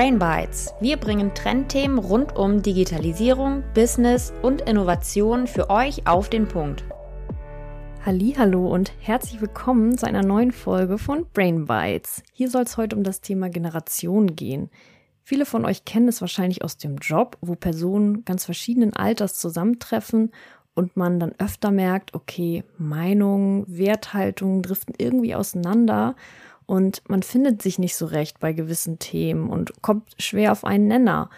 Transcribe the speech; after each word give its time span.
Brain 0.00 0.18
Bites. 0.18 0.72
Wir 0.80 0.96
bringen 0.96 1.34
Trendthemen 1.34 1.98
rund 1.98 2.34
um 2.34 2.62
Digitalisierung, 2.62 3.62
Business 3.74 4.32
und 4.40 4.62
Innovation 4.62 5.46
für 5.46 5.68
euch 5.68 6.06
auf 6.06 6.30
den 6.30 6.48
Punkt. 6.48 6.84
Hallo 8.06 8.66
und 8.72 8.94
herzlich 9.00 9.42
willkommen 9.42 9.98
zu 9.98 10.06
einer 10.06 10.22
neuen 10.22 10.52
Folge 10.52 10.96
von 10.96 11.26
Brain 11.34 11.66
Bites. 11.66 12.22
Hier 12.32 12.48
soll 12.48 12.62
es 12.62 12.78
heute 12.78 12.96
um 12.96 13.02
das 13.02 13.20
Thema 13.20 13.50
Generation 13.50 14.36
gehen. 14.36 14.70
Viele 15.22 15.44
von 15.44 15.66
euch 15.66 15.84
kennen 15.84 16.08
es 16.08 16.22
wahrscheinlich 16.22 16.64
aus 16.64 16.78
dem 16.78 16.96
Job, 16.96 17.36
wo 17.42 17.54
Personen 17.54 18.24
ganz 18.24 18.46
verschiedenen 18.46 18.96
Alters 18.96 19.34
zusammentreffen 19.36 20.30
und 20.72 20.96
man 20.96 21.20
dann 21.20 21.34
öfter 21.36 21.70
merkt, 21.70 22.14
okay, 22.14 22.64
Meinungen, 22.78 23.66
Werthaltungen 23.68 24.62
driften 24.62 24.94
irgendwie 24.96 25.34
auseinander 25.34 26.16
und 26.70 27.02
man 27.08 27.24
findet 27.24 27.62
sich 27.62 27.80
nicht 27.80 27.96
so 27.96 28.06
recht 28.06 28.38
bei 28.38 28.52
gewissen 28.52 29.00
Themen 29.00 29.50
und 29.50 29.82
kommt 29.82 30.14
schwer 30.20 30.52
auf 30.52 30.64
einen 30.64 30.86
Nenner. 30.86 31.28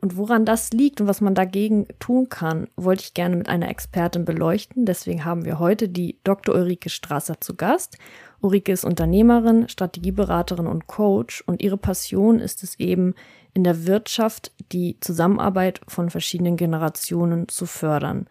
Und 0.00 0.16
woran 0.16 0.44
das 0.44 0.72
liegt 0.72 1.00
und 1.00 1.06
was 1.06 1.20
man 1.20 1.36
dagegen 1.36 1.86
tun 2.00 2.28
kann, 2.28 2.66
wollte 2.74 3.04
ich 3.04 3.14
gerne 3.14 3.36
mit 3.36 3.48
einer 3.48 3.68
Expertin 3.68 4.24
beleuchten. 4.24 4.84
Deswegen 4.84 5.24
haben 5.24 5.44
wir 5.44 5.60
heute 5.60 5.88
die 5.88 6.18
Dr. 6.24 6.56
Ulrike 6.56 6.90
Strasser 6.90 7.40
zu 7.40 7.54
Gast. 7.54 7.98
Ulrike 8.40 8.72
ist 8.72 8.84
Unternehmerin, 8.84 9.68
Strategieberaterin 9.68 10.66
und 10.66 10.88
Coach 10.88 11.44
und 11.46 11.62
ihre 11.62 11.78
Passion 11.78 12.40
ist 12.40 12.64
es 12.64 12.80
eben, 12.80 13.14
in 13.52 13.62
der 13.62 13.86
Wirtschaft 13.86 14.50
die 14.72 14.98
Zusammenarbeit 14.98 15.82
von 15.86 16.10
verschiedenen 16.10 16.56
Generationen 16.56 17.46
zu 17.46 17.66
fördern. 17.66 18.26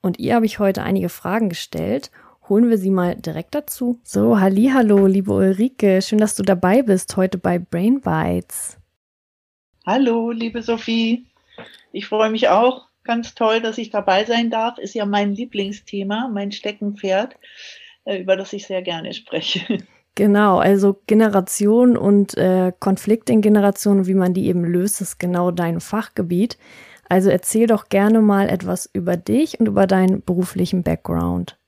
Und 0.00 0.18
ihr 0.18 0.34
habe 0.34 0.46
ich 0.46 0.58
heute 0.58 0.82
einige 0.82 1.10
Fragen 1.10 1.50
gestellt 1.50 2.10
holen 2.48 2.68
wir 2.68 2.78
sie 2.78 2.90
mal 2.90 3.16
direkt 3.16 3.54
dazu. 3.54 4.00
So, 4.02 4.40
hallo, 4.40 5.06
liebe 5.06 5.32
Ulrike, 5.32 6.02
schön, 6.02 6.18
dass 6.18 6.36
du 6.36 6.42
dabei 6.42 6.82
bist 6.82 7.16
heute 7.16 7.38
bei 7.38 7.58
Brain 7.58 8.00
Bites. 8.00 8.78
Hallo, 9.86 10.30
liebe 10.30 10.62
Sophie. 10.62 11.26
Ich 11.92 12.06
freue 12.06 12.30
mich 12.30 12.48
auch. 12.48 12.88
Ganz 13.04 13.34
toll, 13.34 13.60
dass 13.60 13.76
ich 13.76 13.90
dabei 13.90 14.24
sein 14.24 14.50
darf. 14.50 14.78
Ist 14.78 14.94
ja 14.94 15.04
mein 15.04 15.34
Lieblingsthema, 15.34 16.30
mein 16.32 16.52
Steckenpferd, 16.52 17.36
äh, 18.04 18.18
über 18.18 18.36
das 18.36 18.52
ich 18.54 18.66
sehr 18.66 18.82
gerne 18.82 19.12
spreche. 19.12 19.78
Genau, 20.16 20.58
also 20.58 21.00
Generation 21.08 21.96
und 21.96 22.36
äh, 22.36 22.70
Konflikt 22.78 23.30
in 23.30 23.40
Generationen, 23.40 24.06
wie 24.06 24.14
man 24.14 24.32
die 24.32 24.46
eben 24.46 24.64
löst, 24.64 25.00
ist 25.00 25.18
genau 25.18 25.50
dein 25.50 25.80
Fachgebiet. 25.80 26.56
Also 27.08 27.30
erzähl 27.30 27.66
doch 27.66 27.88
gerne 27.88 28.20
mal 28.20 28.48
etwas 28.48 28.88
über 28.92 29.16
dich 29.16 29.58
und 29.58 29.66
über 29.66 29.88
deinen 29.88 30.22
beruflichen 30.22 30.84
Background. 30.84 31.58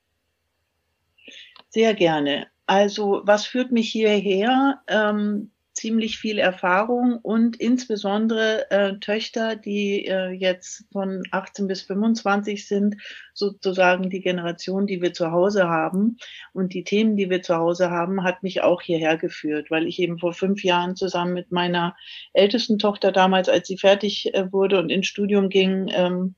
Sehr 1.69 1.93
gerne. 1.93 2.47
Also 2.65 3.21
was 3.23 3.45
führt 3.45 3.71
mich 3.71 3.89
hierher? 3.89 4.81
Ähm, 4.87 5.51
ziemlich 5.77 6.17
viel 6.17 6.39
Erfahrung 6.39 7.19
und 7.21 7.55
insbesondere 7.57 8.69
äh, 8.71 8.97
Töchter, 8.99 9.55
die 9.55 10.05
äh, 10.07 10.31
jetzt 10.31 10.85
von 10.91 11.21
18 11.29 11.67
bis 11.67 11.83
25 11.83 12.67
sind, 12.67 12.95
sozusagen 13.33 14.09
die 14.09 14.21
Generation, 14.21 14.87
die 14.87 15.01
wir 15.03 15.13
zu 15.13 15.31
Hause 15.31 15.69
haben. 15.69 16.17
Und 16.51 16.73
die 16.73 16.83
Themen, 16.83 17.15
die 17.15 17.29
wir 17.29 17.43
zu 17.43 17.55
Hause 17.55 17.91
haben, 17.91 18.23
hat 18.23 18.41
mich 18.41 18.61
auch 18.61 18.81
hierher 18.81 19.17
geführt, 19.17 19.69
weil 19.69 19.85
ich 19.87 19.99
eben 19.99 20.17
vor 20.17 20.33
fünf 20.33 20.63
Jahren 20.63 20.95
zusammen 20.95 21.33
mit 21.33 21.51
meiner 21.51 21.95
ältesten 22.33 22.79
Tochter 22.79 23.11
damals, 23.11 23.47
als 23.47 23.67
sie 23.67 23.77
fertig 23.77 24.33
äh, 24.33 24.51
wurde 24.51 24.79
und 24.79 24.89
ins 24.89 25.05
Studium 25.05 25.49
ging, 25.49 25.91
ähm, 25.93 26.35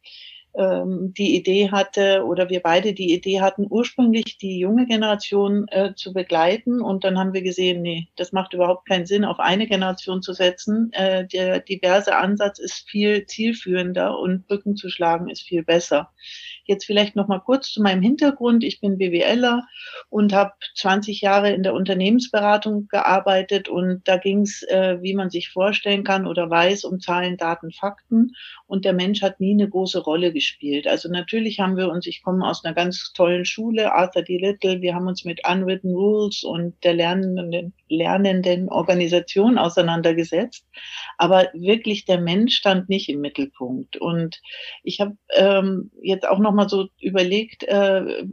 ähm, 0.60 1.14
die 1.18 1.38
Idee 1.38 1.72
hatte 1.72 2.26
oder 2.26 2.50
wir 2.50 2.60
beide 2.60 2.94
die 2.94 3.14
Idee 3.14 3.40
hatten, 3.40 3.66
ursprünglich 3.70 4.38
die 4.38 4.60
junge 4.60 4.86
Generation 4.86 5.68
äh, 5.70 5.94
zu 5.96 6.12
begleiten. 6.12 6.82
Und 6.82 7.06
dann 7.06 7.18
haben 7.18 7.34
wir 7.34 7.42
gesehen, 7.42 7.82
nee, 7.82 8.10
das 8.18 8.34
macht 8.34 8.54
überhaupt 8.54 8.86
keinen 8.88 9.06
Sinn, 9.06 9.24
auf 9.24 9.40
eine 9.40 9.68
Generation 9.68 10.22
zu 10.22 10.34
setzen. 10.34 10.92
Äh, 10.92 11.26
der 11.28 11.62
diverse 11.62 12.16
Ansatz 12.16 12.60
ist 12.60 12.90
viel 12.90 13.26
zielführender 13.26 14.20
und 14.20 14.48
Brücken 14.48 14.76
zu 14.76 14.90
schlagen 14.90 15.30
ist 15.30 15.44
viel 15.44 15.64
besser. 15.64 16.12
Jetzt 16.66 16.86
vielleicht 16.86 17.16
noch 17.16 17.28
mal 17.28 17.40
kurz 17.40 17.72
zu 17.72 17.82
meinem 17.82 18.02
Hintergrund. 18.04 18.64
Ich 18.64 18.82
bin 18.82 18.98
BWLer 18.98 19.66
und 20.10 20.34
habe 20.34 20.52
20 20.76 21.22
Jahre 21.22 21.52
in 21.52 21.64
der 21.64 21.74
Unternehmensberatung 21.74 22.88
gearbeitet 22.90 23.70
und 23.70 24.02
da 24.08 24.18
ging 24.18 24.42
es, 24.42 24.62
äh, 24.64 24.98
wie 25.02 25.16
man 25.16 25.30
sich 25.30 25.50
vorstellen 25.50 26.04
kann 26.04 26.28
oder 26.28 26.50
weiß, 26.50 26.84
um 26.84 27.00
Zahlen, 27.00 27.38
Daten, 27.38 27.72
Fakten 27.72 28.34
und 28.68 28.86
der 28.86 28.94
Mensch 28.94 29.22
hat 29.22 29.40
nie 29.40 29.54
eine 29.54 29.70
große 29.70 30.00
Rolle 30.00 30.34
gespielt. 30.34 30.49
Also 30.88 31.10
natürlich 31.10 31.60
haben 31.60 31.78
wir 31.78 31.90
uns, 31.90 32.08
ich 32.08 32.24
komme 32.24 32.48
aus 32.48 32.64
einer 32.64 32.74
ganz 32.74 33.12
tollen 33.14 33.46
Schule, 33.46 33.94
Arthur 33.94 34.24
D. 34.24 34.38
Little, 34.38 34.82
wir 34.82 34.96
haben 34.96 35.08
uns 35.08 35.26
mit 35.26 35.42
Unwritten 35.48 35.94
Rules 35.94 36.44
und 36.44 36.76
der 36.84 36.94
lernenden, 36.94 37.74
lernenden 37.88 38.70
Organisation 38.70 39.58
auseinandergesetzt, 39.58 40.66
aber 41.18 41.50
wirklich 41.54 42.06
der 42.06 42.20
Mensch 42.20 42.56
stand 42.56 42.90
nicht 42.90 43.10
im 43.10 43.22
Mittelpunkt. 43.22 43.98
Und 43.98 44.42
ich 44.84 45.00
habe 45.02 45.18
ähm, 45.36 45.92
jetzt 46.02 46.28
auch 46.28 46.40
noch 46.40 46.54
mal 46.54 46.70
so 46.70 46.88
überlegt, 47.00 47.64
äh, 47.64 48.24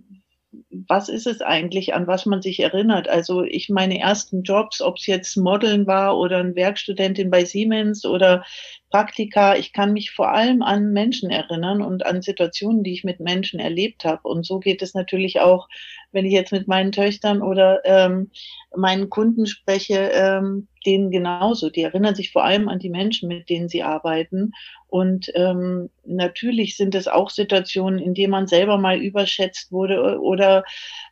was 0.88 1.08
ist 1.08 1.26
es 1.26 1.40
eigentlich, 1.40 1.94
an 1.94 2.06
was 2.06 2.26
man 2.26 2.42
sich 2.42 2.60
erinnert? 2.60 3.08
Also 3.08 3.42
ich 3.42 3.68
meine 3.68 3.98
ersten 3.98 4.42
Jobs, 4.42 4.80
ob 4.80 4.96
es 4.96 5.06
jetzt 5.06 5.36
Modeln 5.36 5.86
war 5.86 6.18
oder 6.18 6.38
ein 6.38 6.54
Werkstudentin 6.54 7.30
bei 7.30 7.44
Siemens 7.44 8.04
oder 8.04 8.44
Praktika, 8.90 9.56
ich 9.56 9.72
kann 9.72 9.92
mich 9.92 10.12
vor 10.12 10.30
allem 10.32 10.62
an 10.62 10.92
Menschen 10.92 11.30
erinnern 11.30 11.82
und 11.82 12.06
an 12.06 12.22
Situationen, 12.22 12.82
die 12.84 12.92
ich 12.92 13.04
mit 13.04 13.20
Menschen 13.20 13.60
erlebt 13.60 14.04
habe. 14.04 14.28
Und 14.28 14.46
so 14.46 14.58
geht 14.58 14.80
es 14.82 14.94
natürlich 14.94 15.40
auch, 15.40 15.68
wenn 16.12 16.24
ich 16.24 16.32
jetzt 16.32 16.52
mit 16.52 16.68
meinen 16.68 16.92
Töchtern 16.92 17.42
oder 17.42 17.80
ähm, 17.84 18.30
meinen 18.74 19.10
Kunden 19.10 19.46
spreche, 19.46 20.10
ähm, 20.12 20.68
denen 20.86 21.10
genauso. 21.10 21.68
Die 21.68 21.82
erinnern 21.82 22.14
sich 22.14 22.32
vor 22.32 22.44
allem 22.44 22.68
an 22.68 22.78
die 22.78 22.90
Menschen, 22.90 23.28
mit 23.28 23.50
denen 23.50 23.68
sie 23.68 23.82
arbeiten. 23.82 24.52
Und 24.88 25.30
ähm, 25.34 25.90
natürlich 26.04 26.76
sind 26.76 26.94
es 26.94 27.08
auch 27.08 27.28
Situationen, 27.30 27.98
in 27.98 28.14
denen 28.14 28.30
man 28.30 28.46
selber 28.46 28.78
mal 28.78 28.98
überschätzt 28.98 29.72
wurde 29.72 30.20
oder 30.20 30.64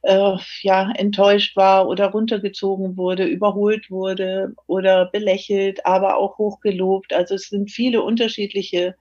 äh, 0.03 0.37
ja 0.63 0.93
enttäuscht 0.97 1.57
war 1.57 1.89
oder 1.89 2.07
runtergezogen 2.07 2.97
wurde, 2.97 3.25
überholt 3.25 3.91
wurde 3.91 4.55
oder 4.67 5.07
belächelt, 5.07 5.85
aber 5.85 6.19
auch 6.19 6.39
hochgelobt. 6.39 7.13
Also 7.13 7.35
es 7.35 7.49
sind 7.49 7.64
viele 7.69 8.03
unterschiedliche 8.03 8.97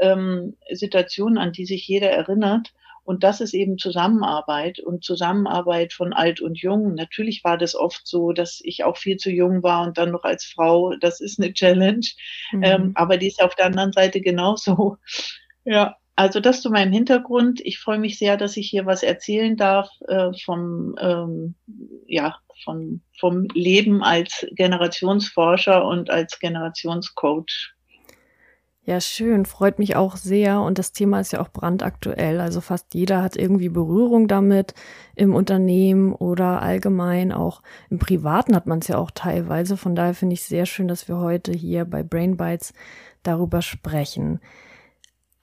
ähm, 0.00 0.56
Situationen, 0.70 1.38
an 1.38 1.52
die 1.52 1.66
sich 1.66 1.86
jeder 1.86 2.10
erinnert. 2.10 2.72
Und 3.08 3.24
das 3.24 3.40
ist 3.40 3.54
eben 3.54 3.78
Zusammenarbeit 3.78 4.80
und 4.80 5.02
Zusammenarbeit 5.02 5.94
von 5.94 6.12
alt 6.12 6.42
und 6.42 6.58
jung. 6.58 6.92
Natürlich 6.92 7.42
war 7.42 7.56
das 7.56 7.74
oft 7.74 8.06
so, 8.06 8.32
dass 8.32 8.60
ich 8.62 8.84
auch 8.84 8.98
viel 8.98 9.16
zu 9.16 9.30
jung 9.30 9.62
war 9.62 9.86
und 9.86 9.96
dann 9.96 10.10
noch 10.10 10.24
als 10.24 10.44
Frau. 10.44 10.94
Das 11.00 11.20
ist 11.20 11.40
eine 11.40 11.54
Challenge. 11.54 12.06
Mhm. 12.52 12.62
Ähm, 12.62 12.92
aber 12.96 13.16
die 13.16 13.28
ist 13.28 13.42
auf 13.42 13.54
der 13.54 13.64
anderen 13.66 13.92
Seite 13.92 14.20
genauso. 14.20 14.98
Ja. 15.64 15.96
Also 16.16 16.40
das 16.40 16.62
zu 16.62 16.70
meinem 16.70 16.92
Hintergrund. 16.92 17.60
Ich 17.62 17.78
freue 17.78 17.98
mich 17.98 18.18
sehr, 18.18 18.36
dass 18.36 18.56
ich 18.56 18.68
hier 18.68 18.86
was 18.86 19.04
erzählen 19.04 19.56
darf 19.56 19.88
äh, 20.08 20.32
vom, 20.44 20.96
ähm, 20.98 21.54
ja, 22.08 22.36
vom, 22.64 23.02
vom 23.20 23.46
Leben 23.54 24.02
als 24.02 24.44
Generationsforscher 24.52 25.84
und 25.84 26.10
als 26.10 26.40
Generationscoach. 26.40 27.72
Ja, 28.88 29.02
schön, 29.02 29.44
freut 29.44 29.78
mich 29.78 29.96
auch 29.96 30.16
sehr. 30.16 30.62
Und 30.62 30.78
das 30.78 30.92
Thema 30.92 31.20
ist 31.20 31.34
ja 31.34 31.42
auch 31.42 31.50
brandaktuell. 31.50 32.40
Also 32.40 32.62
fast 32.62 32.94
jeder 32.94 33.22
hat 33.22 33.36
irgendwie 33.36 33.68
Berührung 33.68 34.28
damit 34.28 34.72
im 35.14 35.34
Unternehmen 35.34 36.14
oder 36.14 36.62
allgemein 36.62 37.30
auch 37.30 37.60
im 37.90 37.98
Privaten 37.98 38.56
hat 38.56 38.66
man 38.66 38.78
es 38.78 38.88
ja 38.88 38.96
auch 38.96 39.10
teilweise. 39.10 39.76
Von 39.76 39.94
daher 39.94 40.14
finde 40.14 40.32
ich 40.32 40.44
sehr 40.44 40.64
schön, 40.64 40.88
dass 40.88 41.06
wir 41.06 41.18
heute 41.18 41.52
hier 41.52 41.84
bei 41.84 42.02
Brain 42.02 42.38
Bites 42.38 42.72
darüber 43.22 43.60
sprechen. 43.60 44.40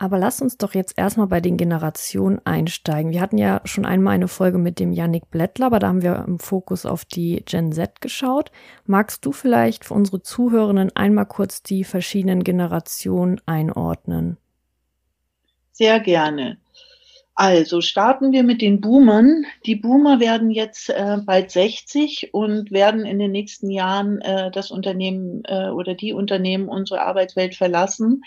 Aber 0.05 0.19
lass 0.19 0.39
uns 0.39 0.59
doch 0.59 0.75
jetzt 0.75 0.99
erstmal 0.99 1.25
bei 1.25 1.41
den 1.41 1.57
Generationen 1.57 2.39
einsteigen. 2.45 3.11
Wir 3.11 3.21
hatten 3.21 3.39
ja 3.39 3.61
schon 3.63 3.88
einmal 3.88 4.13
eine 4.13 4.27
Folge 4.27 4.59
mit 4.59 4.79
dem 4.79 4.91
Yannick 4.91 5.31
Blättler, 5.31 5.66
aber 5.66 5.79
da 5.79 5.88
haben 5.88 6.03
wir 6.03 6.23
im 6.28 6.37
Fokus 6.37 6.85
auf 6.85 7.05
die 7.05 7.41
Gen 7.43 7.72
Z 7.72 8.02
geschaut. 8.02 8.52
Magst 8.85 9.25
du 9.25 9.31
vielleicht 9.31 9.84
für 9.84 9.96
unsere 9.96 10.22
Zuhörenden 10.22 10.96
einmal 10.96 11.25
kurz 11.25 11.63
die 11.63 11.84
verschiedenen 11.84 12.43
Generationen 12.43 13.41
einordnen? 13.47 14.37
Sehr 15.72 15.99
gerne. 15.99 16.59
Also 17.37 17.82
starten 17.82 18.32
wir 18.32 18.43
mit 18.43 18.61
den 18.61 18.79
Boomern. 18.79 19.46
Die 19.66 19.76
Boomer 19.76 20.22
werden 20.22 20.52
jetzt 20.52 20.90
äh, 20.90 21.17
bald 21.22 21.52
60 21.52 22.29
und 22.34 22.72
werden 22.72 23.05
in 23.05 23.20
den 23.20 23.34
nächsten 23.34 23.70
Jahren 23.70 24.22
äh, 24.22 24.49
das 24.52 24.72
Unternehmen 24.72 25.43
äh, 25.43 25.67
oder 25.67 25.96
die 25.96 26.14
Unternehmen 26.14 26.70
unsere 26.70 27.02
Arbeitswelt 27.02 27.53
verlassen. 27.53 28.23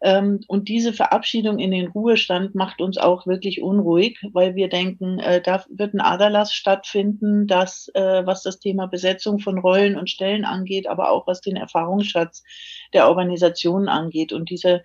Ähm, 0.00 0.44
und 0.46 0.68
diese 0.68 0.92
Verabschiedung 0.92 1.58
in 1.58 1.72
den 1.72 1.88
Ruhestand 1.88 2.54
macht 2.54 2.80
uns 2.80 2.98
auch 2.98 3.26
wirklich 3.26 3.62
unruhig, 3.62 4.20
weil 4.32 4.54
wir 4.54 4.68
denken, 4.68 5.18
äh, 5.18 5.42
da 5.42 5.64
wird 5.68 5.94
ein 5.94 6.00
Aderlass 6.00 6.54
stattfinden, 6.54 7.48
das, 7.48 7.90
äh, 7.94 8.24
was 8.24 8.44
das 8.44 8.60
Thema 8.60 8.86
Besetzung 8.86 9.40
von 9.40 9.58
Rollen 9.58 9.96
und 9.96 10.08
Stellen 10.08 10.44
angeht, 10.44 10.86
aber 10.86 11.10
auch 11.10 11.26
was 11.26 11.40
den 11.40 11.56
Erfahrungsschatz 11.56 12.44
der 12.92 13.08
Organisation 13.08 13.88
angeht. 13.88 14.32
Und 14.32 14.50
diese 14.50 14.82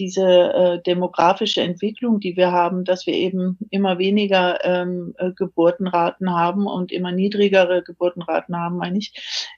diese 0.00 0.52
äh, 0.54 0.82
demografische 0.82 1.60
Entwicklung, 1.60 2.20
die 2.20 2.36
wir 2.36 2.52
haben, 2.52 2.84
dass 2.84 3.06
wir 3.06 3.14
eben 3.14 3.58
immer 3.70 3.98
weniger 3.98 4.64
ähm, 4.64 5.14
äh, 5.18 5.32
Geburtenraten 5.32 6.32
haben 6.32 6.66
und 6.66 6.90
immer 6.90 7.12
niedrigere 7.12 7.82
Geburtenraten 7.82 8.56
haben, 8.56 8.78
meine 8.78 8.98
ich, 8.98 9.12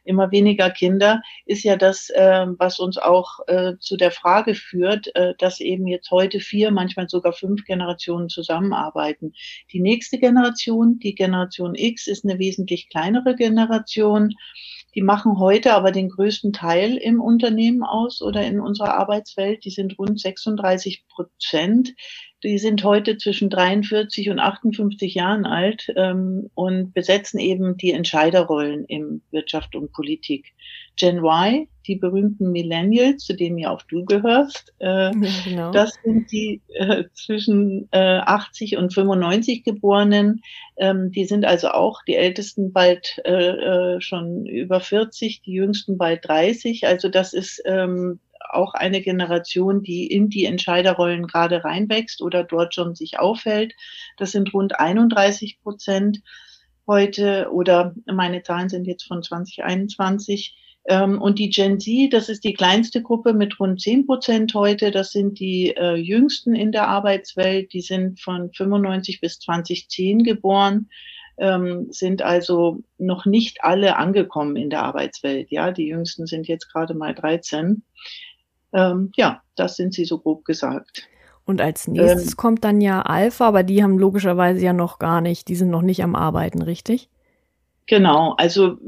immer 0.05 0.33
weniger 0.33 0.71
Kinder, 0.71 1.23
ist 1.47 1.63
ja 1.63 1.77
das, 1.77 2.11
äh, 2.11 2.47
was 2.59 2.81
uns 2.81 2.99
auch 2.99 3.39
äh, 3.47 3.75
zu 3.79 3.97
der 3.97 4.11
Frage 4.11 4.55
führt, 4.55 5.15
äh, 5.15 5.35
dass 5.39 5.61
eben 5.61 5.87
jetzt 5.87 6.11
heute 6.11 6.41
vier, 6.41 6.73
manchmal 6.73 7.09
sogar 7.09 7.33
fünf 7.33 7.65
Generationen 7.65 8.29
zusammenarbeiten. 8.29 9.35
Die 9.73 9.81
nächste 9.81 10.19
Generation, 10.19 10.99
die 10.99 11.15
Generation 11.15 11.77
X, 11.77 12.09
ist 12.09 12.25
eine 12.25 12.41
wesentlich 12.41 12.89
kleinere 12.89 13.37
Generation. 13.37 14.35
Die 14.95 15.03
machen 15.03 15.39
heute 15.39 15.73
aber 15.73 15.91
den 15.91 16.11
größten 16.11 16.53
Teil 16.53 16.97
im 16.97 17.21
Unternehmen 17.21 17.83
aus 17.93 18.23
oder 18.23 18.43
in 18.43 18.61
unserer 18.61 18.95
Arbeitswelt. 18.99 19.65
Die 19.65 19.71
sind 19.71 19.99
rund 19.99 20.21
36 20.21 21.05
Prozent. 21.09 21.95
Die 22.43 22.59
sind 22.59 22.83
heute 22.83 23.19
zwischen 23.19 23.51
43 23.51 24.31
und 24.31 24.41
58 24.41 25.15
Jahren 25.15 25.47
alt 25.47 25.93
ähm, 25.97 26.51
und 26.55 26.93
besetzen 26.93 27.39
eben 27.39 27.77
die 27.77 27.93
Entscheiderrollen 27.93 28.85
in 28.87 29.23
Wirtschaft 29.31 29.77
und 29.77 29.93
Politik. 29.93 30.53
Gen 30.97 31.19
Y, 31.19 31.69
die 31.87 31.97
berühmten 31.97 32.53
Millennials, 32.53 33.25
zu 33.25 33.35
denen 33.35 33.59
ja 33.59 33.71
auch 33.71 33.83
du 33.83 34.05
gehörst, 34.05 34.73
äh, 34.79 35.11
genau. 35.45 35.73
das 35.73 35.95
sind 36.05 36.31
die 36.31 36.61
äh, 36.75 37.05
zwischen 37.15 37.89
äh, 37.91 38.19
80 38.19 38.77
und 38.77 38.93
95 38.93 39.65
Geborenen. 39.65 40.43
Ähm, 40.77 41.11
die 41.11 41.25
sind 41.25 41.45
also 41.45 41.69
auch 41.69 42.03
die 42.07 42.15
Ältesten 42.15 42.73
bald 42.73 43.21
äh, 43.25 43.97
äh, 43.97 44.01
schon 44.01 44.47
über 44.47 44.81
40, 44.81 45.43
die 45.43 45.53
Jüngsten 45.53 45.99
bald 45.99 46.27
30. 46.27 46.87
Also 46.87 47.09
das 47.09 47.33
ist 47.33 47.63
ähm, 47.65 48.21
auch 48.51 48.75
eine 48.75 49.01
Generation, 49.01 49.83
die 49.83 50.07
in 50.07 50.29
die 50.29 50.45
Entscheiderrollen 50.45 51.27
gerade 51.27 51.65
reinwächst 51.65 52.23
oder 52.23 52.45
dort 52.45 52.75
schon 52.75 52.95
sich 52.95 53.19
aufhält. 53.19 53.75
Das 54.19 54.33
sind 54.33 54.53
rund 54.53 54.79
31 54.79 55.61
Prozent 55.63 56.21
heute 56.87 57.49
oder 57.53 57.95
meine 58.07 58.43
Zahlen 58.43 58.69
sind 58.69 58.87
jetzt 58.87 59.05
von 59.05 59.23
2021. 59.23 60.57
Ähm, 60.87 61.21
und 61.21 61.39
die 61.39 61.51
Gen 61.51 61.79
Z, 61.79 62.13
das 62.13 62.29
ist 62.29 62.45
die 62.45 62.55
kleinste 62.55 63.03
Gruppe 63.03 63.35
mit 63.35 63.59
rund 63.61 63.81
10 63.81 64.07
Prozent 64.07 64.55
heute. 64.55 64.91
Das 64.91 65.13
sind 65.13 65.39
die 65.39 65.75
äh, 65.77 65.95
jüngsten 65.95 66.55
in 66.55 66.73
der 66.73 66.89
Arbeitswelt. 66.89 67.73
Die 67.73 67.83
sind 67.83 68.21
von 68.21 68.53
95 68.53 69.21
bis 69.21 69.39
2010 69.39 70.25
geboren 70.25 70.89
ähm, 71.39 71.89
sind 71.91 72.23
also 72.23 72.83
noch 72.99 73.27
nicht 73.27 73.65
alle 73.65 73.97
angekommen 73.97 74.57
in 74.57 74.71
der 74.71 74.83
Arbeitswelt. 74.83 75.51
Ja, 75.51 75.73
die 75.73 75.87
jüngsten 75.87 76.27
sind 76.27 76.47
jetzt 76.47 76.71
gerade 76.73 76.95
mal 76.95 77.15
13. 77.15 77.83
Ähm, 78.73 79.13
ja, 79.17 79.43
das 79.57 79.77
sind 79.77 79.95
sie 79.95 80.05
so 80.05 80.19
grob 80.19 80.45
gesagt. 80.45 81.09
Und 81.45 81.61
als 81.61 81.89
nächstes 81.89 82.31
ähm, 82.33 82.37
kommt 82.37 82.65
dann 82.65 82.81
ja 82.81 83.03
Alpha, 83.03 83.49
aber 83.49 83.63
die 83.63 83.83
haben 83.83 83.99
logischerweise 83.99 84.65
ja 84.65 84.73
noch 84.73 84.99
gar 84.99 85.21
nicht, 85.21 85.49
die 85.49 85.57
sind 85.57 85.71
noch 85.71 85.83
nicht 85.83 86.03
am 86.05 86.15
Arbeiten, 86.15 86.63
richtig? 86.63 87.09
Genau, 87.87 88.35
also 88.39 88.79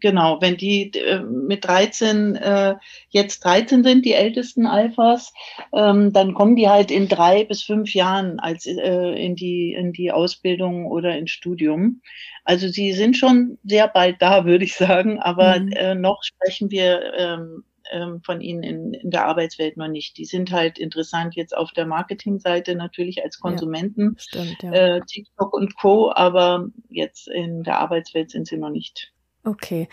genau, 0.00 0.40
wenn 0.40 0.56
die 0.56 0.92
äh, 0.94 1.20
mit 1.20 1.64
13, 1.64 2.36
äh, 2.36 2.76
jetzt 3.08 3.44
13 3.44 3.84
sind, 3.84 4.04
die 4.04 4.14
ältesten 4.14 4.66
Alphas, 4.66 5.32
ähm, 5.72 6.12
dann 6.12 6.34
kommen 6.34 6.56
die 6.56 6.68
halt 6.68 6.90
in 6.90 7.08
drei 7.08 7.44
bis 7.44 7.62
fünf 7.62 7.94
Jahren 7.94 8.40
als 8.40 8.66
äh, 8.66 9.12
in 9.12 9.36
die 9.36 9.72
in 9.72 9.92
die 9.92 10.12
Ausbildung 10.12 10.86
oder 10.86 11.16
ins 11.16 11.30
Studium. 11.30 12.02
Also 12.44 12.68
sie 12.68 12.92
sind 12.92 13.16
schon 13.16 13.58
sehr 13.64 13.88
bald 13.88 14.20
da, 14.20 14.44
würde 14.44 14.64
ich 14.64 14.74
sagen, 14.74 15.20
aber 15.20 15.60
mhm. 15.60 15.72
äh, 15.72 15.94
noch 15.94 16.22
sprechen 16.22 16.70
wir 16.70 17.14
ähm, 17.16 17.64
ähm, 17.90 18.20
von 18.22 18.40
ihnen 18.40 18.62
in, 18.62 18.94
in 18.94 19.10
der 19.10 19.26
Arbeitswelt 19.26 19.76
noch 19.76 19.88
nicht. 19.88 20.16
Die 20.16 20.24
sind 20.24 20.52
halt 20.52 20.78
interessant 20.78 21.34
jetzt 21.34 21.56
auf 21.56 21.72
der 21.72 21.86
Marketingseite 21.86 22.74
natürlich 22.74 23.22
als 23.22 23.40
Konsumenten, 23.40 24.16
ja, 24.16 24.22
stimmt, 24.22 24.62
ja. 24.62 24.72
äh, 24.72 25.00
TikTok 25.06 25.52
und 25.52 25.76
Co., 25.76 26.12
aber 26.14 26.68
jetzt 26.88 27.28
in 27.28 27.62
der 27.62 27.78
Arbeitswelt 27.78 28.30
sind 28.30 28.46
sie 28.46 28.56
noch 28.56 28.70
nicht. 28.70 29.12
Okay. 29.44 29.88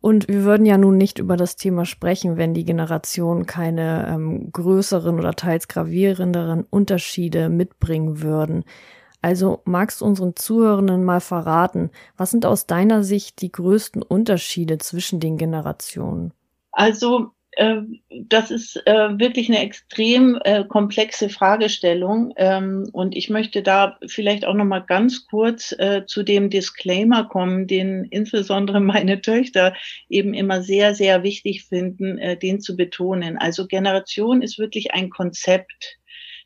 Und 0.00 0.28
wir 0.28 0.44
würden 0.44 0.64
ja 0.64 0.78
nun 0.78 0.96
nicht 0.96 1.18
über 1.18 1.36
das 1.36 1.56
Thema 1.56 1.84
sprechen, 1.84 2.38
wenn 2.38 2.54
die 2.54 2.64
Generation 2.64 3.44
keine 3.44 4.08
ähm, 4.08 4.50
größeren 4.50 5.18
oder 5.18 5.34
teils 5.34 5.68
gravierenderen 5.68 6.64
Unterschiede 6.70 7.50
mitbringen 7.50 8.22
würden. 8.22 8.64
Also 9.22 9.60
magst 9.66 10.00
unseren 10.00 10.34
Zuhörenden 10.34 11.04
mal 11.04 11.20
verraten, 11.20 11.90
was 12.16 12.30
sind 12.30 12.46
aus 12.46 12.66
deiner 12.66 13.02
Sicht 13.02 13.42
die 13.42 13.52
größten 13.52 14.02
Unterschiede 14.02 14.78
zwischen 14.78 15.20
den 15.20 15.36
Generationen? 15.36 16.32
Also 16.72 17.32
das 17.56 18.50
ist 18.50 18.76
äh, 18.86 19.18
wirklich 19.18 19.48
eine 19.48 19.60
extrem 19.60 20.38
äh, 20.44 20.64
komplexe 20.64 21.28
Fragestellung 21.28 22.32
ähm, 22.36 22.88
und 22.92 23.16
ich 23.16 23.28
möchte 23.28 23.62
da 23.62 23.98
vielleicht 24.06 24.44
auch 24.44 24.54
noch 24.54 24.64
mal 24.64 24.80
ganz 24.80 25.26
kurz 25.26 25.74
zu 26.06 26.22
dem 26.22 26.50
Disclaimer 26.50 27.24
kommen, 27.24 27.66
den 27.66 28.04
insbesondere 28.04 28.80
meine 28.80 29.20
Töchter 29.20 29.74
eben 30.08 30.34
immer 30.34 30.62
sehr 30.62 30.94
sehr 30.94 31.22
wichtig 31.22 31.64
finden, 31.64 32.20
den 32.40 32.60
zu 32.60 32.76
betonen. 32.76 33.36
Also 33.36 33.66
Generation 33.66 34.42
ist 34.42 34.58
wirklich 34.58 34.94
ein 34.94 35.10
Konzept. 35.10 35.99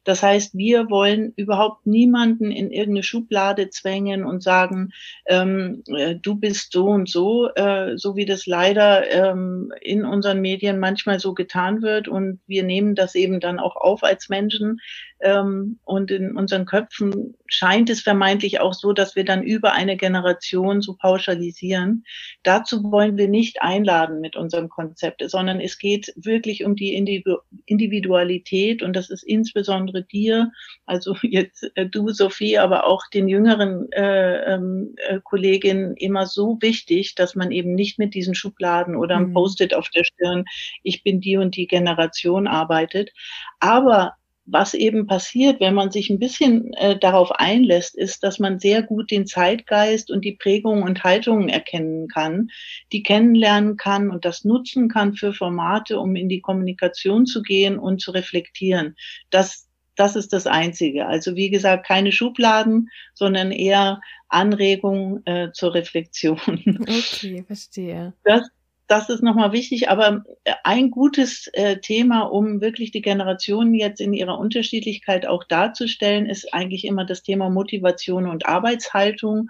Das 0.04 0.22
heißt, 0.22 0.56
wir 0.56 0.90
wollen 0.90 1.32
überhaupt 1.36 1.86
niemanden 1.86 2.50
in 2.50 2.70
irgendeine 2.70 3.02
Schublade 3.02 3.70
zwängen 3.70 4.24
und 4.24 4.42
sagen, 4.42 4.92
ähm, 5.26 5.82
äh, 5.86 6.14
du 6.14 6.36
bist 6.36 6.72
so 6.72 6.86
und 6.86 7.08
so, 7.08 7.48
äh, 7.54 7.96
so 7.96 8.14
wie 8.14 8.26
das 8.26 8.46
leider 8.46 9.10
ähm, 9.10 9.72
in 9.80 10.04
unseren 10.04 10.40
Medien 10.40 10.78
manchmal 10.78 11.18
so 11.20 11.34
getan 11.34 11.82
wird. 11.82 12.06
Und 12.06 12.40
wir 12.46 12.62
nehmen 12.62 12.94
das 12.94 13.14
eben 13.14 13.40
dann 13.40 13.58
auch 13.58 13.76
auf 13.76 14.04
als 14.04 14.28
Menschen. 14.28 14.80
Ähm, 15.20 15.78
und 15.84 16.10
in 16.10 16.36
unseren 16.36 16.66
Köpfen 16.66 17.34
scheint 17.46 17.90
es 17.90 18.00
vermeintlich 18.00 18.60
auch 18.60 18.72
so, 18.72 18.92
dass 18.92 19.16
wir 19.16 19.24
dann 19.24 19.42
über 19.42 19.72
eine 19.72 19.96
Generation 19.96 20.80
so 20.80 20.94
pauschalisieren. 20.94 22.04
Dazu 22.42 22.90
wollen 22.90 23.16
wir 23.18 23.28
nicht 23.28 23.60
einladen 23.60 24.20
mit 24.20 24.34
unserem 24.34 24.68
Konzept, 24.68 25.22
sondern 25.28 25.60
es 25.60 25.78
geht 25.78 26.12
wirklich 26.16 26.64
um 26.64 26.74
die 26.74 26.94
Individualität 26.94 28.82
und 28.82 28.94
das 28.94 29.10
ist 29.10 29.22
insbesondere 29.22 30.04
dir, 30.04 30.52
also 30.86 31.14
jetzt 31.22 31.70
äh, 31.74 31.86
du, 31.86 32.08
Sophie, 32.10 32.58
aber 32.58 32.86
auch 32.86 33.02
den 33.12 33.28
jüngeren 33.28 33.92
äh, 33.92 34.54
ähm, 34.54 34.94
äh, 35.08 35.20
Kolleginnen 35.22 35.96
immer 35.96 36.26
so 36.26 36.58
wichtig, 36.60 37.14
dass 37.14 37.34
man 37.34 37.50
eben 37.50 37.74
nicht 37.74 37.98
mit 37.98 38.14
diesen 38.14 38.34
Schubladen 38.34 38.96
oder 38.96 39.16
einem 39.16 39.28
mhm. 39.28 39.34
Post-it 39.34 39.74
auf 39.74 39.88
der 39.90 40.04
Stirn, 40.04 40.44
ich 40.82 41.02
bin 41.02 41.20
die 41.20 41.36
und 41.36 41.56
die 41.56 41.66
Generation 41.66 42.46
arbeitet. 42.46 43.12
Aber 43.60 44.14
was 44.46 44.74
eben 44.74 45.06
passiert, 45.06 45.60
wenn 45.60 45.74
man 45.74 45.90
sich 45.90 46.10
ein 46.10 46.18
bisschen 46.18 46.72
äh, 46.74 46.98
darauf 46.98 47.32
einlässt, 47.32 47.96
ist, 47.96 48.22
dass 48.22 48.38
man 48.38 48.58
sehr 48.58 48.82
gut 48.82 49.10
den 49.10 49.26
Zeitgeist 49.26 50.10
und 50.10 50.24
die 50.24 50.32
Prägungen 50.32 50.82
und 50.82 51.02
Haltungen 51.02 51.48
erkennen 51.48 52.08
kann, 52.08 52.50
die 52.92 53.02
kennenlernen 53.02 53.76
kann 53.76 54.10
und 54.10 54.24
das 54.24 54.44
nutzen 54.44 54.88
kann 54.88 55.14
für 55.14 55.32
Formate, 55.32 55.98
um 55.98 56.14
in 56.14 56.28
die 56.28 56.40
Kommunikation 56.40 57.26
zu 57.26 57.42
gehen 57.42 57.78
und 57.78 58.00
zu 58.00 58.10
reflektieren. 58.10 58.96
Das, 59.30 59.68
das 59.96 60.14
ist 60.14 60.32
das 60.32 60.46
Einzige. 60.46 61.06
Also 61.06 61.36
wie 61.36 61.48
gesagt, 61.48 61.86
keine 61.86 62.12
Schubladen, 62.12 62.90
sondern 63.14 63.50
eher 63.50 64.00
Anregungen 64.28 65.24
äh, 65.26 65.52
zur 65.52 65.74
Reflexion. 65.74 66.38
Okay, 66.82 67.44
verstehe. 67.46 68.12
Das, 68.24 68.42
das 68.86 69.08
ist 69.08 69.22
nochmal 69.22 69.52
wichtig, 69.52 69.88
aber 69.88 70.24
äh, 70.44 70.52
ein 70.62 70.90
gutes 70.90 71.48
äh, 71.52 71.78
Thema, 71.78 72.22
um 72.22 72.60
wirklich 72.60 72.90
die 72.90 73.02
Generationen 73.02 73.74
jetzt 73.74 74.00
in 74.00 74.12
ihrer 74.12 74.38
Unterschiedlichkeit 74.38 75.26
auch 75.26 75.44
darzustellen, 75.44 76.26
ist 76.26 76.52
eigentlich 76.52 76.84
immer 76.84 77.04
das 77.04 77.22
Thema 77.22 77.50
Motivation 77.50 78.26
und 78.28 78.46
Arbeitshaltung. 78.46 79.48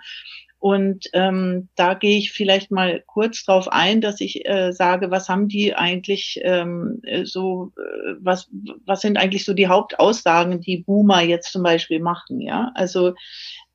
Und 0.59 1.11
ähm, 1.13 1.69
da 1.75 1.93
gehe 1.93 2.17
ich 2.17 2.33
vielleicht 2.33 2.71
mal 2.71 3.03
kurz 3.07 3.45
drauf 3.45 3.69
ein, 3.71 4.01
dass 4.01 4.23
ich 4.23 4.49
äh, 4.49 4.73
sage, 4.73 5.11
was 5.11 5.29
haben 5.29 5.47
die 5.47 5.75
eigentlich 5.75 6.41
ähm, 6.43 7.01
äh, 7.03 7.27
so, 7.27 7.73
äh, 7.77 8.15
was, 8.21 8.49
was 8.87 9.03
sind 9.03 9.19
eigentlich 9.19 9.45
so 9.45 9.53
die 9.53 9.69
Hauptaussagen, 9.69 10.63
die 10.63 10.79
Boomer 10.79 11.21
jetzt 11.21 11.53
zum 11.53 11.63
Beispiel 11.63 12.01
machen, 12.01 12.41
ja? 12.41 12.73
Also 12.75 13.13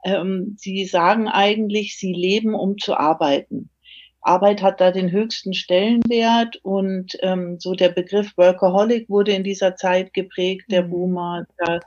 ähm, 0.03 0.55
sie 0.57 0.85
sagen 0.85 1.27
eigentlich, 1.27 1.95
sie 1.95 2.13
leben, 2.13 2.55
um 2.55 2.79
zu 2.79 2.95
arbeiten. 2.97 3.69
Arbeit 4.21 4.61
hat 4.61 4.81
da 4.81 4.91
den 4.91 5.11
höchsten 5.11 5.53
Stellenwert 5.53 6.57
und 6.63 7.17
ähm, 7.21 7.57
so 7.59 7.73
der 7.73 7.89
Begriff 7.89 8.37
Workaholic 8.37 9.09
wurde 9.09 9.31
in 9.31 9.43
dieser 9.43 9.75
Zeit 9.75 10.13
geprägt, 10.13 10.65
der 10.69 10.83
mhm. 10.83 10.89
Boomer, 10.89 11.45
da, 11.57 11.79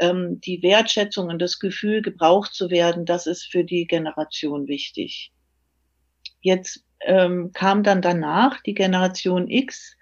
ähm, 0.00 0.40
die 0.40 0.62
Wertschätzung 0.62 1.28
und 1.28 1.40
das 1.40 1.58
Gefühl, 1.58 2.02
gebraucht 2.02 2.54
zu 2.54 2.70
werden, 2.70 3.04
das 3.04 3.26
ist 3.26 3.44
für 3.44 3.64
die 3.64 3.86
Generation 3.86 4.66
wichtig. 4.66 5.32
Jetzt 6.40 6.84
ähm, 7.00 7.52
kam 7.52 7.82
dann 7.82 8.02
danach 8.02 8.62
die 8.62 8.74
Generation 8.74 9.48
X, 9.48 9.96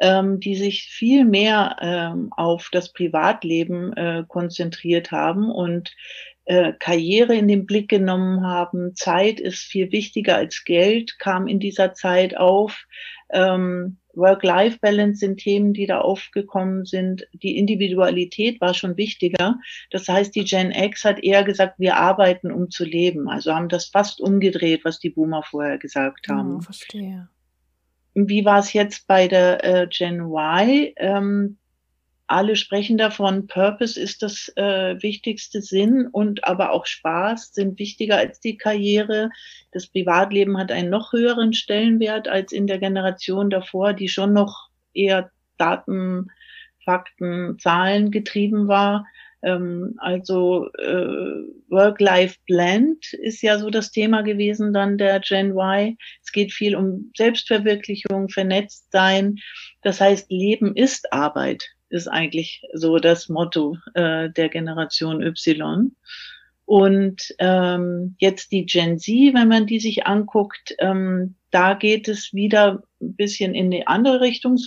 ähm, 0.00 0.40
die 0.40 0.56
sich 0.56 0.84
viel 0.84 1.24
mehr 1.24 1.76
ähm, 1.80 2.30
auf 2.36 2.68
das 2.72 2.92
Privatleben 2.92 3.92
äh, 3.94 4.24
konzentriert 4.26 5.12
haben 5.12 5.50
und 5.50 5.92
äh, 6.44 6.72
Karriere 6.78 7.36
in 7.36 7.48
den 7.48 7.66
Blick 7.66 7.88
genommen 7.88 8.46
haben. 8.46 8.94
Zeit 8.94 9.40
ist 9.40 9.60
viel 9.60 9.92
wichtiger 9.92 10.36
als 10.36 10.64
Geld, 10.64 11.18
kam 11.18 11.46
in 11.46 11.60
dieser 11.60 11.94
Zeit 11.94 12.36
auf. 12.36 12.84
Ähm, 13.30 13.98
Work-Life-Balance 14.14 15.20
sind 15.20 15.38
Themen, 15.38 15.72
die 15.72 15.86
da 15.86 16.00
aufgekommen 16.00 16.84
sind. 16.84 17.26
Die 17.32 17.56
Individualität 17.56 18.60
war 18.60 18.74
schon 18.74 18.96
wichtiger. 18.96 19.58
Das 19.90 20.08
heißt, 20.08 20.34
die 20.34 20.44
Gen 20.44 20.70
X 20.70 21.04
hat 21.04 21.22
eher 21.22 21.44
gesagt, 21.44 21.78
wir 21.78 21.96
arbeiten, 21.96 22.52
um 22.52 22.70
zu 22.70 22.84
leben. 22.84 23.28
Also 23.28 23.54
haben 23.54 23.68
das 23.68 23.86
fast 23.86 24.20
umgedreht, 24.20 24.84
was 24.84 24.98
die 24.98 25.10
Boomer 25.10 25.42
vorher 25.42 25.78
gesagt 25.78 26.28
haben. 26.28 26.56
Oh, 26.56 26.60
verstehe. 26.60 27.28
Wie 28.14 28.44
war 28.44 28.58
es 28.58 28.74
jetzt 28.74 29.06
bei 29.06 29.28
der 29.28 29.64
äh, 29.64 29.86
Gen 29.86 30.20
Y? 30.20 30.92
Ähm, 30.96 31.56
alle 32.32 32.56
sprechen 32.56 32.96
davon, 32.96 33.46
Purpose 33.46 34.00
ist 34.00 34.22
das 34.22 34.50
äh, 34.56 35.00
wichtigste 35.02 35.60
Sinn 35.60 36.08
und 36.10 36.44
aber 36.44 36.72
auch 36.72 36.86
Spaß 36.86 37.52
sind 37.52 37.78
wichtiger 37.78 38.16
als 38.16 38.40
die 38.40 38.56
Karriere. 38.56 39.30
Das 39.70 39.86
Privatleben 39.86 40.56
hat 40.56 40.72
einen 40.72 40.88
noch 40.88 41.12
höheren 41.12 41.52
Stellenwert 41.52 42.28
als 42.28 42.52
in 42.52 42.66
der 42.66 42.78
Generation 42.78 43.50
davor, 43.50 43.92
die 43.92 44.08
schon 44.08 44.32
noch 44.32 44.70
eher 44.94 45.30
Daten, 45.58 46.28
Fakten, 46.84 47.58
Zahlen 47.58 48.10
getrieben 48.10 48.66
war. 48.66 49.06
Ähm, 49.42 49.96
also 49.98 50.68
äh, 50.78 51.44
Work-Life-Blend 51.68 53.12
ist 53.12 53.42
ja 53.42 53.58
so 53.58 53.68
das 53.68 53.90
Thema 53.90 54.22
gewesen 54.22 54.72
dann 54.72 54.96
der 54.96 55.20
Gen 55.20 55.50
Y. 55.50 55.98
Es 56.24 56.32
geht 56.32 56.52
viel 56.52 56.76
um 56.76 57.12
Selbstverwirklichung, 57.14 58.30
vernetzt 58.30 58.90
sein. 58.90 59.36
Das 59.82 60.00
heißt, 60.00 60.30
Leben 60.30 60.74
ist 60.74 61.12
Arbeit 61.12 61.68
ist 61.92 62.08
eigentlich 62.08 62.62
so 62.72 62.98
das 62.98 63.28
Motto 63.28 63.76
äh, 63.94 64.30
der 64.30 64.48
Generation 64.48 65.22
Y. 65.22 65.94
Und 66.64 67.34
ähm, 67.38 68.16
jetzt 68.18 68.52
die 68.52 68.64
Gen 68.66 68.98
Z, 68.98 69.34
wenn 69.34 69.48
man 69.48 69.66
die 69.66 69.80
sich 69.80 70.06
anguckt, 70.06 70.74
ähm, 70.78 71.34
da 71.50 71.74
geht 71.74 72.08
es 72.08 72.32
wieder 72.32 72.82
ein 73.00 73.14
bisschen 73.14 73.54
in 73.54 73.70
die 73.70 73.86
andere 73.86 74.20
Richtung. 74.20 74.58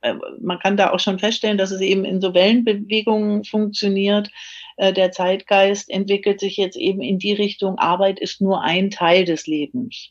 Äh, 0.00 0.14
man 0.40 0.58
kann 0.58 0.76
da 0.76 0.90
auch 0.90 1.00
schon 1.00 1.18
feststellen, 1.18 1.58
dass 1.58 1.70
es 1.70 1.80
eben 1.80 2.04
in 2.04 2.20
so 2.20 2.34
Wellenbewegungen 2.34 3.44
funktioniert. 3.44 4.30
Äh, 4.76 4.92
der 4.92 5.12
Zeitgeist 5.12 5.88
entwickelt 5.90 6.40
sich 6.40 6.56
jetzt 6.56 6.76
eben 6.76 7.00
in 7.00 7.18
die 7.18 7.32
Richtung, 7.32 7.78
Arbeit 7.78 8.18
ist 8.20 8.40
nur 8.40 8.62
ein 8.62 8.90
Teil 8.90 9.24
des 9.24 9.46
Lebens. 9.46 10.10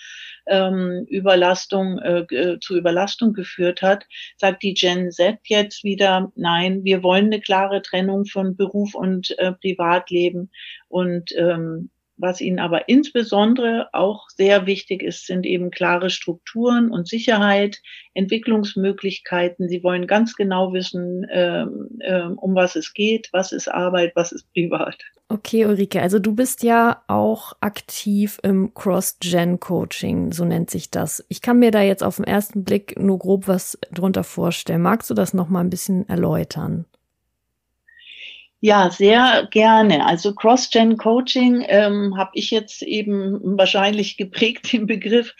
ähm, 0.47 1.05
Überlastung 1.07 1.99
äh, 1.99 2.59
zu 2.61 2.77
Überlastung 2.77 3.35
geführt 3.35 3.83
hat, 3.83 4.07
sagt 4.39 4.63
die 4.63 4.73
Gen 4.73 5.11
Z 5.11 5.41
jetzt 5.45 5.85
wieder, 5.85 6.33
nein, 6.35 6.83
wir 6.85 7.03
wollen 7.03 7.27
eine 7.27 7.41
klare 7.41 7.83
Trennung 7.83 8.25
von 8.25 8.57
Beruf 8.57 8.95
und 8.95 9.39
äh, 9.39 9.53
Privatleben 9.53 10.51
und 10.89 11.31
ähm, 11.37 11.91
was 12.23 12.41
ihnen 12.41 12.61
aber 12.61 12.89
insbesondere 12.89 13.89
auch 13.93 14.29
sehr 14.31 14.67
wichtig 14.67 15.03
ist, 15.03 15.27
sind 15.27 15.45
eben 15.45 15.71
klare 15.71 16.09
Strukturen 16.09 16.91
und 16.91 17.09
Sicherheit, 17.09 17.83
Entwicklungsmöglichkeiten. 18.15 19.69
Sie 19.69 19.83
wollen 19.83 20.07
ganz 20.07 20.37
genau 20.37 20.73
wissen, 20.73 21.27
ähm, 21.31 21.89
ähm, 22.01 22.39
um 22.39 22.55
was 22.55 22.77
es 22.77 22.95
geht, 22.95 23.29
was 23.33 23.53
ist 23.53 23.69
Arbeit, 23.69 24.13
was 24.15 24.33
ist 24.33 24.51
privat. 24.53 24.97
Okay, 25.29 25.65
Ulrike, 25.65 26.01
also 26.01 26.19
du 26.19 26.35
bist 26.35 26.63
ja 26.63 27.03
auch 27.09 27.55
aktiv 27.61 28.39
im 28.43 28.75
Cross-Gen-Coaching, 28.75 30.31
so 30.31 30.45
nennt 30.45 30.71
sich 30.71 30.91
das. 30.91 31.25
Ich 31.29 31.41
kann 31.41 31.59
mir 31.59 31.71
da 31.71 31.81
jetzt 31.81 32.05
auf 32.05 32.17
den 32.17 32.27
ersten 32.27 32.65
Blick 32.65 32.99
nur 32.99 33.19
grob 33.19 33.49
was 33.49 33.79
drunter 33.91 34.25
vorstellen. 34.25 34.83
Magst 34.83 35.09
du 35.09 35.15
das 35.15 35.33
noch 35.33 35.49
mal 35.49 35.61
ein 35.61 35.71
bisschen 35.71 36.09
erläutern? 36.09 36.85
Ja, 38.65 38.91
sehr 38.93 39.49
gerne. 39.51 40.07
Also 40.07 40.33
Cross-Gen-Coaching 40.35 41.65
ähm, 41.67 42.17
habe 42.17 42.31
ich 42.35 42.53
jetzt 42.53 42.83
eben 42.83 43.59
wahrscheinlich 43.59 44.17
geprägt, 44.17 44.73
den 44.73 44.87
Begriff. 44.87 45.35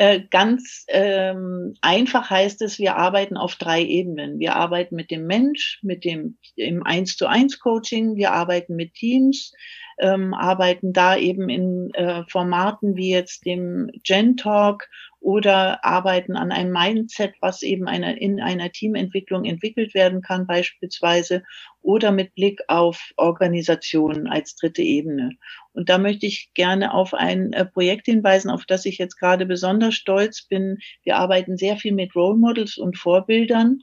Äh, 0.00 0.20
ganz 0.30 0.84
ähm, 0.86 1.74
einfach 1.80 2.30
heißt 2.30 2.62
es, 2.62 2.78
wir 2.78 2.94
arbeiten 2.94 3.36
auf 3.36 3.56
drei 3.56 3.82
Ebenen. 3.82 4.38
Wir 4.38 4.54
arbeiten 4.54 4.94
mit 4.94 5.10
dem 5.10 5.26
Mensch, 5.26 5.80
mit 5.82 6.04
dem 6.04 6.38
im 6.54 6.84
Eins 6.84 7.16
zu 7.16 7.26
eins 7.26 7.58
Coaching, 7.58 8.14
wir 8.14 8.30
arbeiten 8.30 8.76
mit 8.76 8.94
Teams, 8.94 9.52
ähm, 9.98 10.34
arbeiten 10.34 10.92
da 10.92 11.16
eben 11.16 11.48
in 11.48 11.92
äh, 11.94 12.22
Formaten 12.28 12.94
wie 12.94 13.10
jetzt 13.10 13.44
dem 13.44 13.90
Gen 14.04 14.36
Talk 14.36 14.88
oder 15.18 15.84
arbeiten 15.84 16.36
an 16.36 16.52
einem 16.52 16.70
Mindset, 16.70 17.34
was 17.40 17.62
eben 17.62 17.88
eine, 17.88 18.20
in 18.20 18.40
einer 18.40 18.70
Teamentwicklung 18.70 19.44
entwickelt 19.46 19.94
werden 19.94 20.22
kann 20.22 20.46
beispielsweise 20.46 21.42
oder 21.82 22.12
mit 22.12 22.36
Blick 22.36 22.60
auf 22.68 23.10
Organisationen 23.16 24.28
als 24.28 24.54
dritte 24.54 24.82
Ebene. 24.82 25.30
Und 25.72 25.88
da 25.88 25.98
möchte 25.98 26.26
ich 26.26 26.50
gerne 26.54 26.92
auf 26.92 27.14
ein 27.14 27.52
äh, 27.52 27.64
Projekt 27.64 28.06
hinweisen, 28.06 28.50
auf 28.50 28.66
das 28.66 28.84
ich 28.84 28.98
jetzt 28.98 29.16
gerade 29.16 29.46
besonders 29.46 29.94
stolz 29.94 30.42
bin. 30.42 30.78
Wir 31.04 31.16
arbeiten 31.16 31.56
sehr 31.56 31.76
viel 31.76 31.92
mit 31.92 32.14
Role 32.16 32.36
Models 32.36 32.78
und 32.78 32.98
Vorbildern. 32.98 33.82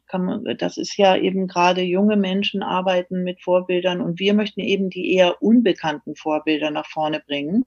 Das 0.57 0.77
ist 0.77 0.97
ja 0.97 1.15
eben 1.15 1.47
gerade 1.47 1.81
junge 1.81 2.17
Menschen 2.17 2.63
arbeiten 2.63 3.23
mit 3.23 3.41
Vorbildern 3.41 4.01
und 4.01 4.19
wir 4.19 4.33
möchten 4.33 4.61
eben 4.61 4.89
die 4.89 5.13
eher 5.13 5.41
unbekannten 5.41 6.15
Vorbilder 6.15 6.71
nach 6.71 6.87
vorne 6.87 7.21
bringen, 7.25 7.65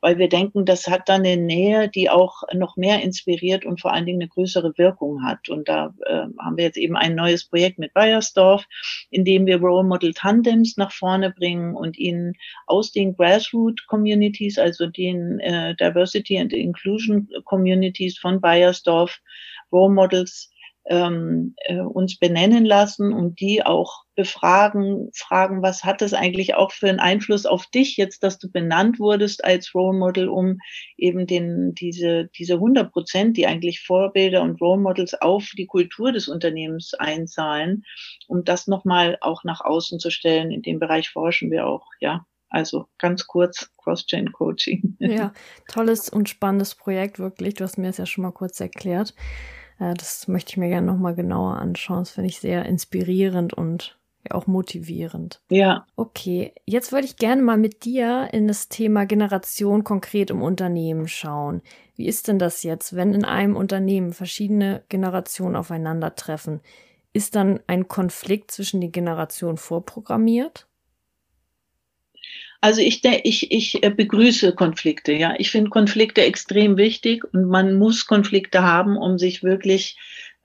weil 0.00 0.18
wir 0.18 0.28
denken, 0.28 0.64
das 0.64 0.86
hat 0.86 1.08
dann 1.08 1.24
eine 1.24 1.36
Nähe, 1.36 1.88
die 1.88 2.10
auch 2.10 2.42
noch 2.54 2.76
mehr 2.76 3.02
inspiriert 3.02 3.64
und 3.64 3.80
vor 3.80 3.92
allen 3.92 4.06
Dingen 4.06 4.20
eine 4.20 4.28
größere 4.28 4.76
Wirkung 4.76 5.24
hat. 5.24 5.48
Und 5.48 5.68
da 5.68 5.94
äh, 6.06 6.26
haben 6.38 6.56
wir 6.56 6.64
jetzt 6.64 6.78
eben 6.78 6.96
ein 6.96 7.14
neues 7.14 7.48
Projekt 7.48 7.78
mit 7.78 7.94
Bayersdorf, 7.94 8.64
in 9.10 9.24
dem 9.24 9.46
wir 9.46 9.58
Role 9.58 9.86
Model 9.86 10.14
Tandems 10.14 10.76
nach 10.76 10.92
vorne 10.92 11.30
bringen 11.30 11.74
und 11.74 11.98
ihnen 11.98 12.34
aus 12.66 12.92
den 12.92 13.16
Grassroot 13.38 13.86
Communities, 13.86 14.58
also 14.58 14.86
den 14.86 15.38
äh, 15.40 15.74
Diversity 15.76 16.38
and 16.38 16.52
Inclusion 16.52 17.28
Communities 17.44 18.18
von 18.18 18.40
Bayersdorf, 18.40 19.20
Role 19.70 19.94
Models 19.94 20.50
ähm, 20.86 21.54
äh, 21.66 21.78
uns 21.80 22.18
benennen 22.18 22.64
lassen 22.64 23.12
und 23.12 23.38
die 23.40 23.64
auch 23.64 24.04
befragen, 24.16 25.10
fragen, 25.14 25.62
was 25.62 25.84
hat 25.84 26.00
das 26.00 26.14
eigentlich 26.14 26.54
auch 26.54 26.72
für 26.72 26.88
einen 26.88 26.98
Einfluss 26.98 27.46
auf 27.46 27.66
dich 27.66 27.96
jetzt, 27.96 28.24
dass 28.24 28.38
du 28.38 28.50
benannt 28.50 28.98
wurdest 28.98 29.44
als 29.44 29.72
Role 29.74 29.96
Model, 29.96 30.28
um 30.28 30.58
eben 30.96 31.26
den, 31.26 31.74
diese, 31.74 32.28
diese 32.36 32.54
100 32.54 32.90
Prozent, 32.90 33.36
die 33.36 33.46
eigentlich 33.46 33.80
Vorbilder 33.80 34.42
und 34.42 34.60
Role 34.60 34.80
Models 34.80 35.14
auf 35.14 35.50
die 35.56 35.66
Kultur 35.66 36.10
des 36.10 36.26
Unternehmens 36.26 36.94
einzahlen, 36.94 37.84
um 38.26 38.44
das 38.44 38.66
nochmal 38.66 39.18
auch 39.20 39.44
nach 39.44 39.60
außen 39.60 40.00
zu 40.00 40.10
stellen. 40.10 40.50
In 40.50 40.62
dem 40.62 40.80
Bereich 40.80 41.10
forschen 41.10 41.50
wir 41.50 41.66
auch, 41.66 41.86
ja. 42.00 42.26
Also 42.50 42.86
ganz 42.98 43.26
kurz 43.26 43.70
Cross-Chain 43.76 44.32
Coaching. 44.32 44.96
Ja, 44.98 45.32
tolles 45.68 46.08
und 46.08 46.28
spannendes 46.28 46.74
Projekt, 46.74 47.18
wirklich. 47.18 47.54
Du 47.54 47.64
hast 47.64 47.78
mir 47.78 47.88
das 47.88 47.98
ja 47.98 48.06
schon 48.06 48.22
mal 48.22 48.32
kurz 48.32 48.60
erklärt. 48.60 49.14
Äh, 49.78 49.94
das 49.94 50.28
möchte 50.28 50.52
ich 50.52 50.56
mir 50.56 50.68
gerne 50.68 50.86
nochmal 50.86 51.14
genauer 51.14 51.56
anschauen. 51.56 52.00
Das 52.00 52.10
finde 52.10 52.28
ich 52.28 52.40
sehr 52.40 52.64
inspirierend 52.66 53.54
und 53.54 53.98
ja 54.28 54.34
auch 54.34 54.46
motivierend. 54.46 55.40
Ja. 55.50 55.86
Okay, 55.96 56.52
jetzt 56.64 56.92
würde 56.92 57.06
ich 57.06 57.16
gerne 57.16 57.42
mal 57.42 57.56
mit 57.56 57.84
dir 57.84 58.28
in 58.32 58.48
das 58.48 58.68
Thema 58.68 59.06
Generation 59.06 59.84
konkret 59.84 60.30
im 60.30 60.42
Unternehmen 60.42 61.08
schauen. 61.08 61.62
Wie 61.96 62.06
ist 62.06 62.28
denn 62.28 62.38
das 62.38 62.62
jetzt, 62.62 62.94
wenn 62.96 63.14
in 63.14 63.24
einem 63.24 63.56
Unternehmen 63.56 64.12
verschiedene 64.12 64.84
Generationen 64.88 65.56
aufeinandertreffen? 65.56 66.60
Ist 67.12 67.34
dann 67.34 67.60
ein 67.66 67.88
Konflikt 67.88 68.50
zwischen 68.50 68.80
den 68.80 68.92
Generationen 68.92 69.56
vorprogrammiert? 69.56 70.67
Also 72.60 72.80
ich, 72.80 73.04
ich, 73.04 73.52
ich 73.52 73.84
äh, 73.84 73.90
begrüße 73.90 74.54
Konflikte, 74.54 75.12
ja. 75.12 75.34
Ich 75.38 75.50
finde 75.50 75.70
Konflikte 75.70 76.22
extrem 76.22 76.76
wichtig 76.76 77.22
und 77.32 77.44
man 77.44 77.78
muss 77.78 78.06
Konflikte 78.06 78.62
haben, 78.62 78.96
um 78.96 79.16
sich 79.16 79.44
wirklich 79.44 79.96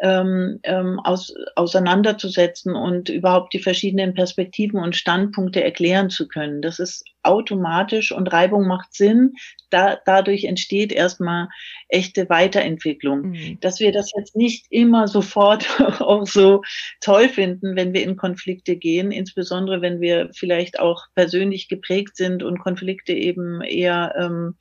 ähm, 0.01 0.59
ähm, 0.63 1.00
aus, 1.00 1.33
auseinanderzusetzen 1.55 2.75
und 2.75 3.09
überhaupt 3.09 3.53
die 3.53 3.59
verschiedenen 3.59 4.13
Perspektiven 4.13 4.79
und 4.79 4.95
Standpunkte 4.95 5.63
erklären 5.63 6.09
zu 6.09 6.27
können. 6.27 6.62
Das 6.62 6.79
ist 6.79 7.05
automatisch 7.21 8.12
und 8.12 8.31
Reibung 8.31 8.67
macht 8.67 8.93
Sinn. 8.93 9.33
Da, 9.69 9.97
dadurch 10.05 10.43
entsteht 10.43 10.91
erstmal 10.91 11.47
echte 11.88 12.29
Weiterentwicklung. 12.29 13.29
Mhm. 13.29 13.59
Dass 13.62 13.79
wir 13.79 13.91
das 13.91 14.12
jetzt 14.17 14.35
nicht 14.35 14.65
immer 14.69 15.07
sofort 15.07 15.67
auch 16.01 16.27
so 16.27 16.63
toll 17.00 17.29
finden, 17.29 17.75
wenn 17.75 17.93
wir 17.93 18.03
in 18.03 18.17
Konflikte 18.17 18.75
gehen, 18.75 19.12
insbesondere 19.12 19.81
wenn 19.81 20.01
wir 20.01 20.29
vielleicht 20.33 20.79
auch 20.79 21.05
persönlich 21.15 21.69
geprägt 21.69 22.17
sind 22.17 22.43
und 22.43 22.59
Konflikte 22.59 23.13
eben 23.13 23.62
eher 23.62 24.15
ähm, 24.19 24.55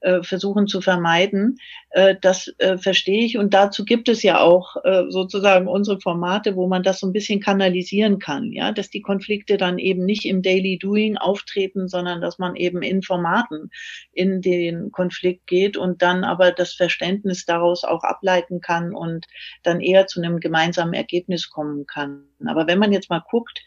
äh, 0.00 0.22
versuchen 0.22 0.66
zu 0.66 0.80
vermeiden. 0.80 1.58
Äh, 1.90 2.16
das 2.20 2.52
äh, 2.58 2.78
verstehe 2.78 3.24
ich 3.24 3.38
und 3.38 3.54
dazu 3.54 3.84
gibt 3.84 4.08
es 4.08 4.22
ja 4.22 4.40
auch 4.40 4.76
äh, 4.84 5.04
sozusagen 5.08 5.68
unsere 5.68 6.00
Formate, 6.00 6.56
wo 6.56 6.66
man 6.66 6.82
das 6.82 7.00
so 7.00 7.06
ein 7.06 7.12
bisschen 7.12 7.40
kanalisieren 7.40 8.18
kann, 8.18 8.52
ja, 8.52 8.72
dass 8.72 8.90
die 8.90 9.02
Konflikte 9.02 9.56
dann 9.56 9.78
eben 9.78 10.04
nicht 10.04 10.24
im 10.24 10.42
Daily 10.42 10.78
Doing 10.78 11.16
auftreten, 11.16 11.88
sondern 11.88 12.20
dass 12.20 12.38
man 12.38 12.56
eben 12.56 12.82
in 12.82 13.02
Formaten 13.02 13.70
in 14.12 14.40
den 14.40 14.90
Konflikt 14.90 15.46
geht 15.46 15.76
und 15.76 16.02
dann 16.02 16.24
aber 16.24 16.52
das 16.52 16.72
Verständnis 16.72 17.44
daraus 17.44 17.84
auch 17.84 18.04
ableiten 18.04 18.60
kann 18.60 18.94
und 18.94 19.26
dann 19.62 19.80
eher 19.80 20.06
zu 20.06 20.20
einem 20.20 20.40
gemeinsamen 20.40 20.94
Ergebnis 20.94 21.50
kommen 21.50 21.86
kann. 21.86 22.24
Aber 22.46 22.66
wenn 22.66 22.78
man 22.78 22.92
jetzt 22.92 23.10
mal 23.10 23.22
guckt, 23.30 23.60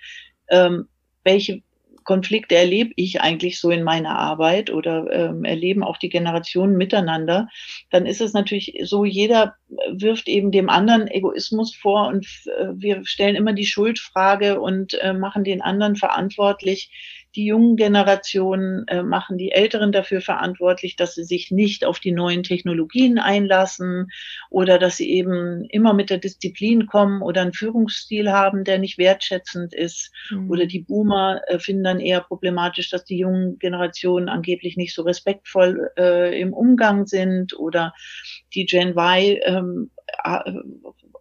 ähm, 0.50 0.88
welche 1.24 1.62
Konflikte 2.04 2.56
erlebe 2.56 2.92
ich 2.96 3.22
eigentlich 3.22 3.60
so 3.60 3.70
in 3.70 3.84
meiner 3.84 4.18
Arbeit 4.18 4.70
oder 4.70 5.12
ähm, 5.12 5.44
erleben 5.44 5.84
auch 5.84 5.98
die 5.98 6.10
Generationen 6.10 6.78
miteinander, 6.78 7.48
dann 7.90 8.06
ist 8.06 8.22
es 8.22 8.34
natürlich 8.34 8.76
so, 8.84 9.06
jeder 9.06 9.56
wirft 9.92 10.28
eben 10.28 10.52
dem 10.52 10.70
anderen 10.70 11.08
Egoismus 11.08 11.76
vor 11.76 12.08
und 12.08 12.26
äh, 12.46 12.68
wir 12.76 13.06
stellen 13.06 13.36
immer 13.36 13.54
die 13.54 13.66
Schuldfrage 13.66 14.60
und 14.60 14.94
äh, 15.02 15.14
machen 15.14 15.44
den 15.44 15.62
anderen 15.62 15.96
verantwortlich 15.96 16.90
die 17.36 17.46
jungen 17.46 17.76
Generationen 17.76 18.88
äh, 18.88 19.02
machen 19.02 19.38
die 19.38 19.52
Älteren 19.52 19.92
dafür 19.92 20.22
verantwortlich, 20.22 20.96
dass 20.96 21.16
sie 21.16 21.24
sich 21.24 21.52
nicht 21.52 21.84
auf 21.84 22.00
die 22.00 22.12
neuen 22.12 22.44
Technologien 22.44 23.18
einlassen 23.18 24.12
oder 24.50 24.78
dass 24.78 24.98
sie 24.98 25.10
eben 25.10 25.66
immer 25.66 25.94
mit 25.94 26.10
der 26.10 26.20
Disziplin 26.20 26.86
kommen 26.86 27.22
oder 27.22 27.42
einen 27.42 27.54
Führungsstil 27.54 28.32
haben, 28.32 28.64
der 28.64 28.78
nicht 28.78 28.98
wertschätzend 28.98 29.74
ist. 29.74 30.12
Mhm. 30.30 30.52
Oder 30.52 30.66
die 30.68 30.82
Boomer 30.82 31.42
äh, 31.48 31.60
finden 31.60 31.84
dann 31.84 32.00
eher 32.00 32.22
problematisch, 32.22 32.90
dass 32.90 33.04
die 33.04 33.18
jungen 33.18 33.58
Generationen 33.58 34.30
angeblich 34.30 34.78
nicht 34.78 34.94
so 34.94 35.02
respektvoll 35.02 35.90
äh, 35.98 36.40
im 36.40 36.54
Umgang 36.54 37.08
sind 37.08 37.58
oder 37.58 37.94
die 38.54 38.66
Gen 38.66 38.96
Y 38.96 39.40
ähm, 39.44 39.90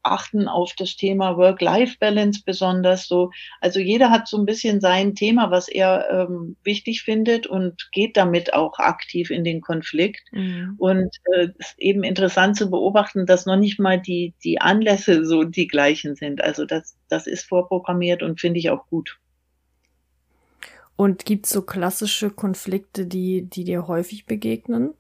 achten 0.03 0.49
auf 0.49 0.73
das 0.77 0.97
Thema 0.97 1.37
Work-Life-Balance 1.37 2.43
besonders 2.45 3.07
so. 3.07 3.31
Also 3.61 3.81
jeder 3.81 4.11
hat 4.11 4.29
so 4.29 4.39
ein 4.39 4.47
bisschen 4.47 4.81
sein 4.81 5.15
Thema, 5.15 5.51
was 5.51 5.69
er 5.69 6.09
ähm, 6.11 6.57
wichtig 6.65 7.03
findet 7.03 7.47
und 7.47 7.89
geht 7.93 8.17
damit 8.17 8.55
auch 8.55 8.79
aktiv 8.79 9.31
in 9.31 9.45
den 9.45 9.61
Konflikt. 9.61 10.23
Mhm. 10.33 10.75
Und 10.79 11.11
äh, 11.35 11.49
ist 11.59 11.79
eben 11.79 12.03
interessant 12.03 12.57
zu 12.57 12.71
beobachten, 12.71 13.27
dass 13.27 13.47
noch 13.47 13.57
nicht 13.57 13.79
mal 13.79 14.01
die, 14.01 14.35
die 14.43 14.61
Anlässe 14.61 15.25
so 15.25 15.45
die 15.45 15.69
gleichen 15.69 16.17
sind. 16.17 16.43
Also 16.43 16.65
das, 16.65 16.97
das 17.09 17.27
ist 17.27 17.49
vorprogrammiert 17.49 18.23
und 18.23 18.41
finde 18.41 18.59
ich 18.59 18.71
auch 18.71 18.87
gut. 18.89 19.19
Und 20.97 21.25
gibt 21.25 21.47
es 21.47 21.53
so 21.53 21.63
klassische 21.63 22.31
Konflikte, 22.31 23.07
die, 23.07 23.43
die 23.49 23.65
dir 23.65 23.89
häufig 23.89 24.27
begegnen? 24.27 24.95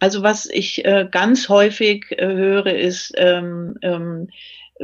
Also 0.00 0.22
was 0.22 0.46
ich 0.46 0.84
äh, 0.84 1.06
ganz 1.10 1.48
häufig 1.48 2.06
äh, 2.10 2.26
höre, 2.26 2.74
ist 2.74 3.12
ähm, 3.16 3.76
ähm, 3.82 4.28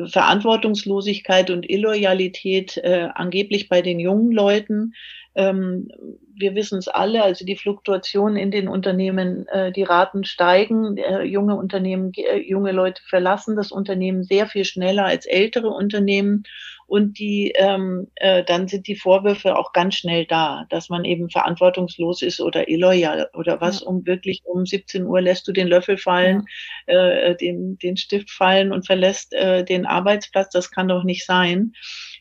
Verantwortungslosigkeit 0.04 1.50
und 1.50 1.68
Illoyalität 1.68 2.76
äh, 2.76 3.08
angeblich 3.14 3.68
bei 3.68 3.80
den 3.80 3.98
jungen 3.98 4.30
Leuten. 4.30 4.94
Ähm, 5.36 5.88
wir 6.34 6.54
wissen 6.54 6.78
es 6.78 6.88
alle, 6.88 7.22
also 7.22 7.44
die 7.44 7.56
Fluktuation 7.56 8.36
in 8.36 8.50
den 8.50 8.68
Unternehmen, 8.68 9.46
äh, 9.48 9.70
die 9.70 9.82
Raten 9.82 10.24
steigen, 10.24 10.96
äh, 10.96 11.22
junge 11.22 11.56
Unternehmen, 11.56 12.12
äh, 12.14 12.38
junge 12.38 12.72
Leute 12.72 13.02
verlassen 13.06 13.56
das 13.56 13.70
Unternehmen 13.70 14.24
sehr 14.24 14.46
viel 14.46 14.64
schneller 14.64 15.04
als 15.04 15.26
ältere 15.26 15.68
Unternehmen 15.68 16.44
und 16.86 17.18
die 17.18 17.52
ähm, 17.56 18.08
äh, 18.14 18.44
dann 18.44 18.68
sind 18.68 18.86
die 18.86 18.96
Vorwürfe 18.96 19.56
auch 19.56 19.72
ganz 19.72 19.96
schnell 19.96 20.24
da, 20.24 20.66
dass 20.70 20.88
man 20.88 21.04
eben 21.04 21.28
verantwortungslos 21.30 22.22
ist 22.22 22.40
oder 22.40 22.68
illoyal 22.68 23.28
oder 23.34 23.60
was 23.60 23.80
ja. 23.80 23.86
um 23.88 24.06
wirklich 24.06 24.42
um 24.44 24.64
17 24.64 25.04
Uhr 25.04 25.20
lässt 25.20 25.48
du 25.48 25.52
den 25.52 25.68
Löffel 25.68 25.98
fallen, 25.98 26.44
ja. 26.86 27.08
äh, 27.08 27.36
den 27.36 27.76
den 27.78 27.96
Stift 27.96 28.30
fallen 28.30 28.72
und 28.72 28.86
verlässt 28.86 29.34
äh, 29.34 29.64
den 29.64 29.84
Arbeitsplatz, 29.84 30.50
das 30.50 30.70
kann 30.70 30.88
doch 30.88 31.02
nicht 31.02 31.26
sein. 31.26 31.72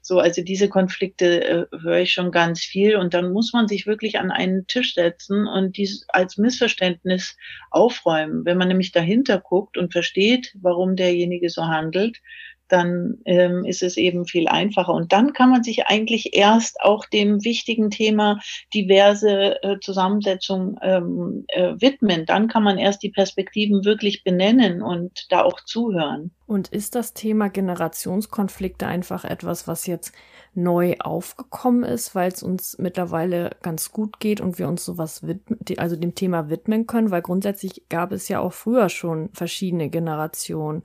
So, 0.07 0.19
also 0.19 0.43
diese 0.43 0.69
Konflikte 0.69 1.43
äh, 1.43 1.65
höre 1.81 2.01
ich 2.01 2.13
schon 2.13 2.29
ganz 2.29 2.59
viel 2.59 2.95
und 2.95 3.15
dann 3.15 3.33
muss 3.33 3.53
man 3.53 3.67
sich 3.67 3.87
wirklich 3.87 4.19
an 4.19 4.29
einen 4.29 4.67
Tisch 4.67 4.93
setzen 4.93 5.47
und 5.47 5.77
dies 5.77 6.05
als 6.09 6.37
Missverständnis 6.37 7.35
aufräumen. 7.71 8.45
Wenn 8.45 8.59
man 8.59 8.67
nämlich 8.67 8.91
dahinter 8.91 9.39
guckt 9.39 9.79
und 9.79 9.93
versteht, 9.93 10.55
warum 10.61 10.95
derjenige 10.95 11.49
so 11.49 11.65
handelt, 11.65 12.21
dann 12.67 13.19
ähm, 13.25 13.63
ist 13.65 13.83
es 13.83 13.97
eben 13.97 14.25
viel 14.25 14.47
einfacher. 14.47 14.93
Und 14.93 15.11
dann 15.13 15.33
kann 15.33 15.49
man 15.49 15.63
sich 15.63 15.85
eigentlich 15.87 16.35
erst 16.35 16.81
auch 16.81 17.05
dem 17.05 17.43
wichtigen 17.43 17.89
Thema 17.89 18.39
diverse 18.73 19.61
äh, 19.63 19.79
Zusammensetzung 19.79 20.77
ähm, 20.81 21.45
äh, 21.49 21.73
widmen. 21.79 22.25
Dann 22.25 22.47
kann 22.47 22.63
man 22.63 22.77
erst 22.77 23.03
die 23.03 23.11
Perspektiven 23.11 23.85
wirklich 23.85 24.23
benennen 24.23 24.81
und 24.81 25.27
da 25.29 25.43
auch 25.43 25.61
zuhören. 25.61 26.31
Und 26.47 26.67
ist 26.67 26.93
das 26.95 27.13
Thema 27.13 27.49
Generationskonflikte 27.49 28.85
einfach 28.85 29.25
etwas, 29.25 29.67
was 29.67 29.87
jetzt 29.87 30.13
neu 30.53 30.95
aufgekommen 30.99 31.83
ist, 31.83 32.13
weil 32.13 32.31
es 32.31 32.43
uns 32.43 32.77
mittlerweile 32.77 33.51
ganz 33.63 33.91
gut 33.91 34.19
geht 34.19 34.41
und 34.41 34.59
wir 34.59 34.67
uns 34.67 34.85
sowas 34.85 35.25
widmen, 35.27 35.59
also 35.77 35.95
dem 35.95 36.13
Thema 36.13 36.49
widmen 36.49 36.85
können? 36.85 37.09
Weil 37.09 37.23
grundsätzlich 37.23 37.89
gab 37.89 38.11
es 38.11 38.27
ja 38.27 38.39
auch 38.39 38.53
früher 38.53 38.89
schon 38.89 39.29
verschiedene 39.33 39.89
Generationen. 39.89 40.83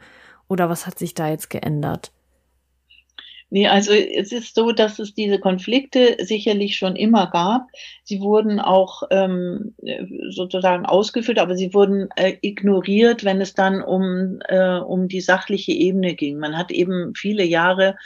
Oder 0.50 0.68
was 0.68 0.84
hat 0.84 0.98
sich 0.98 1.14
da 1.14 1.28
jetzt 1.28 1.48
geändert? 1.48 2.12
Nee, 3.52 3.66
also 3.66 3.92
es 3.92 4.30
ist 4.30 4.54
so, 4.54 4.70
dass 4.70 5.00
es 5.00 5.12
diese 5.12 5.40
Konflikte 5.40 6.16
sicherlich 6.20 6.76
schon 6.76 6.94
immer 6.94 7.28
gab. 7.32 7.66
Sie 8.04 8.20
wurden 8.20 8.60
auch 8.60 9.02
ähm, 9.10 9.74
sozusagen 10.28 10.86
ausgeführt, 10.86 11.40
aber 11.40 11.56
sie 11.56 11.74
wurden 11.74 12.08
äh, 12.14 12.36
ignoriert, 12.42 13.24
wenn 13.24 13.40
es 13.40 13.54
dann 13.54 13.82
um, 13.82 14.38
äh, 14.48 14.76
um 14.76 15.08
die 15.08 15.20
sachliche 15.20 15.72
Ebene 15.72 16.14
ging. 16.14 16.38
Man 16.38 16.56
hat 16.56 16.70
eben 16.70 17.12
viele 17.16 17.42
Jahre 17.42 17.96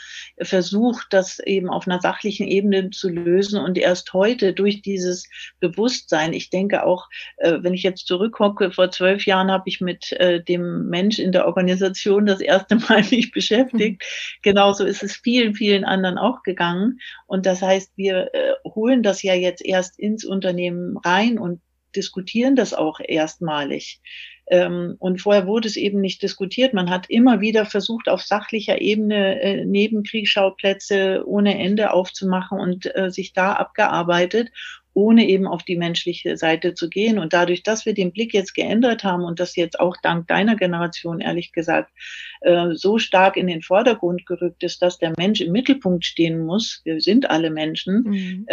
versucht, 0.40 1.08
das 1.10 1.40
eben 1.40 1.68
auf 1.68 1.86
einer 1.86 2.00
sachlichen 2.00 2.48
Ebene 2.48 2.88
zu 2.88 3.10
lösen 3.10 3.60
und 3.60 3.76
erst 3.76 4.14
heute 4.14 4.54
durch 4.54 4.80
dieses 4.80 5.28
Bewusstsein, 5.60 6.32
ich 6.32 6.48
denke 6.48 6.86
auch, 6.86 7.08
äh, 7.36 7.58
wenn 7.60 7.74
ich 7.74 7.82
jetzt 7.82 8.06
zurückgucke, 8.06 8.70
vor 8.70 8.90
zwölf 8.90 9.26
Jahren 9.26 9.50
habe 9.50 9.64
ich 9.66 9.82
mit 9.82 10.12
äh, 10.12 10.42
dem 10.42 10.88
Mensch 10.88 11.18
in 11.18 11.32
der 11.32 11.46
Organisation 11.46 12.24
das 12.24 12.40
erste 12.40 12.76
Mal 12.76 13.04
mich 13.10 13.30
beschäftigt. 13.32 14.02
Mhm. 14.02 14.40
Genauso 14.40 14.86
ist 14.86 15.02
es 15.02 15.16
viel 15.16 15.33
vielen, 15.34 15.54
vielen 15.54 15.84
anderen 15.84 16.16
auch 16.16 16.44
gegangen. 16.44 17.00
Und 17.26 17.44
das 17.44 17.60
heißt, 17.60 17.92
wir 17.96 18.30
äh, 18.32 18.52
holen 18.64 19.02
das 19.02 19.24
ja 19.24 19.34
jetzt 19.34 19.64
erst 19.64 19.98
ins 19.98 20.24
Unternehmen 20.24 20.96
rein 20.98 21.40
und 21.40 21.60
diskutieren 21.96 22.54
das 22.54 22.72
auch 22.72 23.00
erstmalig. 23.00 24.00
Ähm, 24.46 24.94
und 25.00 25.20
vorher 25.20 25.48
wurde 25.48 25.66
es 25.66 25.76
eben 25.76 26.00
nicht 26.00 26.22
diskutiert. 26.22 26.72
Man 26.72 26.88
hat 26.88 27.10
immer 27.10 27.40
wieder 27.40 27.66
versucht, 27.66 28.08
auf 28.08 28.22
sachlicher 28.22 28.80
Ebene 28.80 29.40
äh, 29.40 29.64
Nebenkriegsschauplätze 29.64 31.24
ohne 31.26 31.58
Ende 31.58 31.92
aufzumachen 31.92 32.60
und 32.60 32.94
äh, 32.94 33.10
sich 33.10 33.32
da 33.32 33.54
abgearbeitet 33.54 34.50
ohne 34.94 35.28
eben 35.28 35.46
auf 35.46 35.62
die 35.64 35.76
menschliche 35.76 36.36
Seite 36.36 36.74
zu 36.74 36.88
gehen. 36.88 37.18
Und 37.18 37.32
dadurch, 37.32 37.62
dass 37.62 37.84
wir 37.84 37.94
den 37.94 38.12
Blick 38.12 38.32
jetzt 38.32 38.54
geändert 38.54 39.04
haben 39.04 39.24
und 39.24 39.40
das 39.40 39.56
jetzt 39.56 39.78
auch 39.78 39.96
dank 40.02 40.28
deiner 40.28 40.56
Generation, 40.56 41.20
ehrlich 41.20 41.52
gesagt, 41.52 41.92
äh, 42.40 42.74
so 42.74 42.98
stark 42.98 43.36
in 43.36 43.48
den 43.48 43.62
Vordergrund 43.62 44.24
gerückt 44.24 44.62
ist, 44.62 44.80
dass 44.82 44.98
der 44.98 45.12
Mensch 45.18 45.40
im 45.40 45.52
Mittelpunkt 45.52 46.04
stehen 46.04 46.38
muss, 46.44 46.80
wir 46.84 47.00
sind 47.00 47.28
alle 47.28 47.50
Menschen, 47.50 48.02
mhm. 48.02 48.46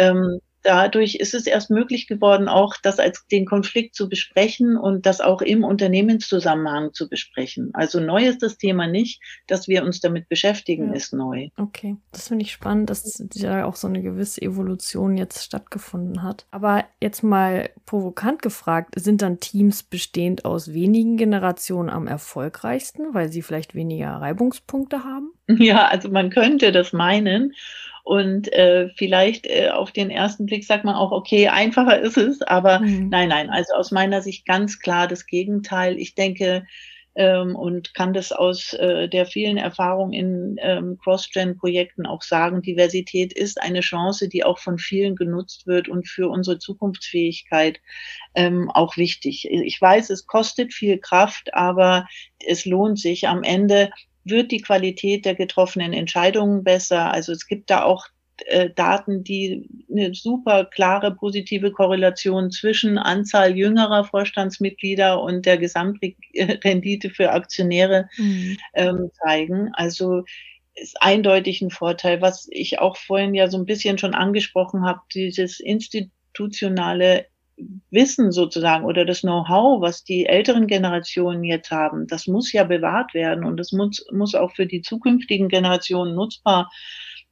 Dadurch 0.62 1.16
ist 1.16 1.34
es 1.34 1.46
erst 1.46 1.70
möglich 1.70 2.06
geworden, 2.06 2.48
auch 2.48 2.76
das 2.82 2.98
als 2.98 3.26
den 3.26 3.46
Konflikt 3.46 3.94
zu 3.94 4.08
besprechen 4.08 4.76
und 4.76 5.06
das 5.06 5.20
auch 5.20 5.42
im 5.42 5.64
Unternehmenszusammenhang 5.64 6.92
zu 6.92 7.08
besprechen. 7.08 7.70
Also 7.74 8.00
neu 8.00 8.26
ist 8.26 8.42
das 8.42 8.58
Thema 8.58 8.86
nicht, 8.86 9.20
dass 9.46 9.68
wir 9.68 9.84
uns 9.84 10.00
damit 10.00 10.28
beschäftigen, 10.28 10.88
ja. 10.88 10.94
ist 10.94 11.12
neu. 11.12 11.48
Okay, 11.56 11.96
das 12.12 12.28
finde 12.28 12.44
ich 12.44 12.52
spannend, 12.52 12.90
dass 12.90 13.22
ja 13.34 13.64
auch 13.64 13.76
so 13.76 13.88
eine 13.88 14.02
gewisse 14.02 14.42
Evolution 14.42 15.16
jetzt 15.16 15.44
stattgefunden 15.44 16.22
hat. 16.22 16.46
Aber 16.50 16.84
jetzt 17.00 17.22
mal 17.22 17.70
provokant 17.86 18.42
gefragt, 18.42 18.94
sind 18.96 19.22
dann 19.22 19.40
Teams 19.40 19.82
bestehend 19.82 20.44
aus 20.44 20.72
wenigen 20.72 21.16
Generationen 21.16 21.90
am 21.90 22.06
erfolgreichsten, 22.06 23.14
weil 23.14 23.30
sie 23.30 23.42
vielleicht 23.42 23.74
weniger 23.74 24.10
Reibungspunkte 24.10 25.04
haben? 25.04 25.32
Ja, 25.58 25.86
also 25.88 26.08
man 26.08 26.30
könnte 26.30 26.72
das 26.72 26.92
meinen. 26.92 27.52
Und 28.04 28.52
äh, 28.52 28.88
vielleicht 28.96 29.46
äh, 29.46 29.70
auf 29.70 29.92
den 29.92 30.10
ersten 30.10 30.46
Blick 30.46 30.64
sagt 30.64 30.84
man 30.84 30.96
auch, 30.96 31.12
okay, 31.12 31.48
einfacher 31.48 32.00
ist 32.00 32.16
es, 32.16 32.42
aber 32.42 32.80
mhm. 32.80 33.08
nein, 33.10 33.28
nein, 33.28 33.48
also 33.48 33.74
aus 33.74 33.92
meiner 33.92 34.22
Sicht 34.22 34.44
ganz 34.44 34.80
klar 34.80 35.06
das 35.06 35.26
Gegenteil. 35.26 35.98
Ich 35.98 36.16
denke, 36.16 36.64
ähm, 37.14 37.56
und 37.56 37.94
kann 37.94 38.14
das 38.14 38.32
aus 38.32 38.72
äh, 38.72 39.08
der 39.08 39.26
vielen 39.26 39.58
Erfahrung 39.58 40.12
in 40.12 40.56
ähm, 40.60 40.98
Cross-Gen-Projekten 41.02 42.06
auch 42.06 42.22
sagen, 42.22 42.62
Diversität 42.62 43.32
ist 43.32 43.60
eine 43.60 43.80
Chance, 43.80 44.28
die 44.28 44.44
auch 44.44 44.58
von 44.58 44.78
vielen 44.78 45.14
genutzt 45.14 45.66
wird 45.66 45.88
und 45.88 46.08
für 46.08 46.28
unsere 46.28 46.58
Zukunftsfähigkeit 46.58 47.80
ähm, 48.34 48.70
auch 48.70 48.96
wichtig. 48.96 49.46
Ich 49.50 49.80
weiß, 49.80 50.08
es 50.10 50.26
kostet 50.26 50.72
viel 50.72 50.98
Kraft, 50.98 51.52
aber 51.54 52.06
es 52.46 52.64
lohnt 52.64 52.98
sich. 52.98 53.28
Am 53.28 53.42
Ende 53.42 53.90
wird 54.24 54.50
die 54.52 54.60
Qualität 54.60 55.24
der 55.24 55.34
getroffenen 55.34 55.92
Entscheidungen 55.92 56.64
besser. 56.64 57.12
Also 57.12 57.32
es 57.32 57.46
gibt 57.46 57.70
da 57.70 57.82
auch 57.84 58.06
äh, 58.46 58.70
Daten, 58.70 59.24
die 59.24 59.68
eine 59.90 60.14
super 60.14 60.64
klare 60.64 61.14
positive 61.14 61.70
Korrelation 61.70 62.50
zwischen 62.50 62.98
Anzahl 62.98 63.56
jüngerer 63.56 64.04
Vorstandsmitglieder 64.04 65.20
und 65.22 65.46
der 65.46 65.58
Gesamtrendite 65.58 67.10
für 67.10 67.30
Aktionäre 67.30 68.08
mhm. 68.16 68.56
ähm, 68.74 69.10
zeigen. 69.22 69.70
Also 69.74 70.24
ist 70.74 71.00
eindeutig 71.02 71.60
ein 71.60 71.70
Vorteil, 71.70 72.22
was 72.22 72.48
ich 72.50 72.78
auch 72.78 72.96
vorhin 72.96 73.34
ja 73.34 73.50
so 73.50 73.58
ein 73.58 73.66
bisschen 73.66 73.98
schon 73.98 74.14
angesprochen 74.14 74.84
habe, 74.84 75.00
dieses 75.12 75.60
institutionale 75.60 77.26
Wissen 77.90 78.32
sozusagen 78.32 78.84
oder 78.84 79.04
das 79.04 79.20
Know-how, 79.20 79.80
was 79.80 80.04
die 80.04 80.26
älteren 80.26 80.66
Generationen 80.66 81.44
jetzt 81.44 81.70
haben, 81.70 82.06
das 82.06 82.26
muss 82.26 82.52
ja 82.52 82.64
bewahrt 82.64 83.14
werden 83.14 83.44
und 83.44 83.56
das 83.56 83.72
muss, 83.72 84.04
muss 84.12 84.34
auch 84.34 84.52
für 84.52 84.66
die 84.66 84.82
zukünftigen 84.82 85.48
Generationen 85.48 86.14
nutzbar 86.14 86.70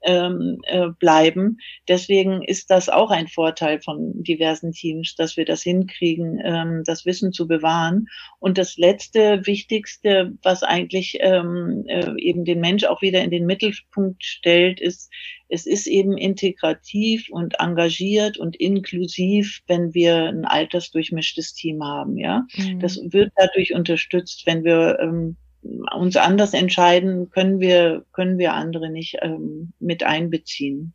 ähm, 0.02 0.58
äh, 0.64 0.88
bleiben. 0.98 1.58
Deswegen 1.88 2.42
ist 2.42 2.70
das 2.70 2.88
auch 2.88 3.10
ein 3.10 3.28
Vorteil 3.28 3.80
von 3.80 4.22
diversen 4.22 4.72
Teams, 4.72 5.14
dass 5.14 5.36
wir 5.36 5.44
das 5.44 5.62
hinkriegen, 5.62 6.40
ähm, 6.44 6.82
das 6.84 7.06
Wissen 7.06 7.32
zu 7.32 7.46
bewahren. 7.46 8.06
Und 8.38 8.58
das 8.58 8.76
letzte, 8.76 9.46
wichtigste, 9.46 10.32
was 10.42 10.62
eigentlich 10.62 11.18
ähm, 11.20 11.84
äh, 11.86 12.12
eben 12.18 12.44
den 12.44 12.60
Mensch 12.60 12.84
auch 12.84 13.02
wieder 13.02 13.22
in 13.22 13.30
den 13.30 13.46
Mittelpunkt 13.46 14.24
stellt, 14.24 14.80
ist, 14.80 15.10
es 15.48 15.66
ist 15.66 15.86
eben 15.86 16.16
integrativ 16.16 17.28
und 17.30 17.58
engagiert 17.58 18.38
und 18.38 18.56
inklusiv, 18.56 19.62
wenn 19.66 19.94
wir 19.94 20.28
ein 20.28 20.44
altersdurchmischtes 20.44 21.54
Team 21.54 21.82
haben. 21.82 22.16
Ja, 22.16 22.46
mhm. 22.56 22.78
das 22.78 22.98
wird 23.02 23.32
dadurch 23.36 23.74
unterstützt, 23.74 24.46
wenn 24.46 24.64
wir 24.64 24.98
ähm, 25.00 25.36
uns 25.62 26.16
anders 26.16 26.54
entscheiden, 26.54 27.30
können 27.30 27.60
wir, 27.60 28.04
können 28.12 28.38
wir 28.38 28.54
andere 28.54 28.90
nicht 28.90 29.18
ähm, 29.22 29.72
mit 29.78 30.02
einbeziehen. 30.02 30.94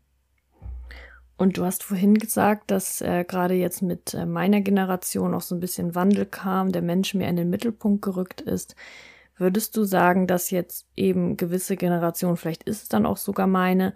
Und 1.38 1.58
du 1.58 1.66
hast 1.66 1.84
vorhin 1.84 2.16
gesagt, 2.16 2.72
dass 2.72 3.02
äh, 3.02 3.26
gerade 3.26 3.56
jetzt 3.56 3.82
mit 3.82 4.14
äh, 4.14 4.26
meiner 4.26 4.62
Generation 4.62 5.34
auch 5.34 5.42
so 5.42 5.54
ein 5.56 5.60
bisschen 5.60 5.94
Wandel 5.94 6.26
kam, 6.26 6.72
der 6.72 6.82
Mensch 6.82 7.14
mehr 7.14 7.30
in 7.30 7.36
den 7.36 7.50
Mittelpunkt 7.50 8.02
gerückt 8.02 8.42
ist. 8.42 8.76
Würdest 9.38 9.76
du 9.76 9.84
sagen, 9.84 10.28
dass 10.28 10.50
jetzt 10.50 10.88
eben 10.96 11.36
gewisse 11.36 11.76
Generationen, 11.76 12.38
vielleicht 12.38 12.64
ist 12.64 12.84
es 12.84 12.90
dann 12.90 13.06
auch 13.06 13.18
sogar 13.18 13.48
meine, 13.48 13.94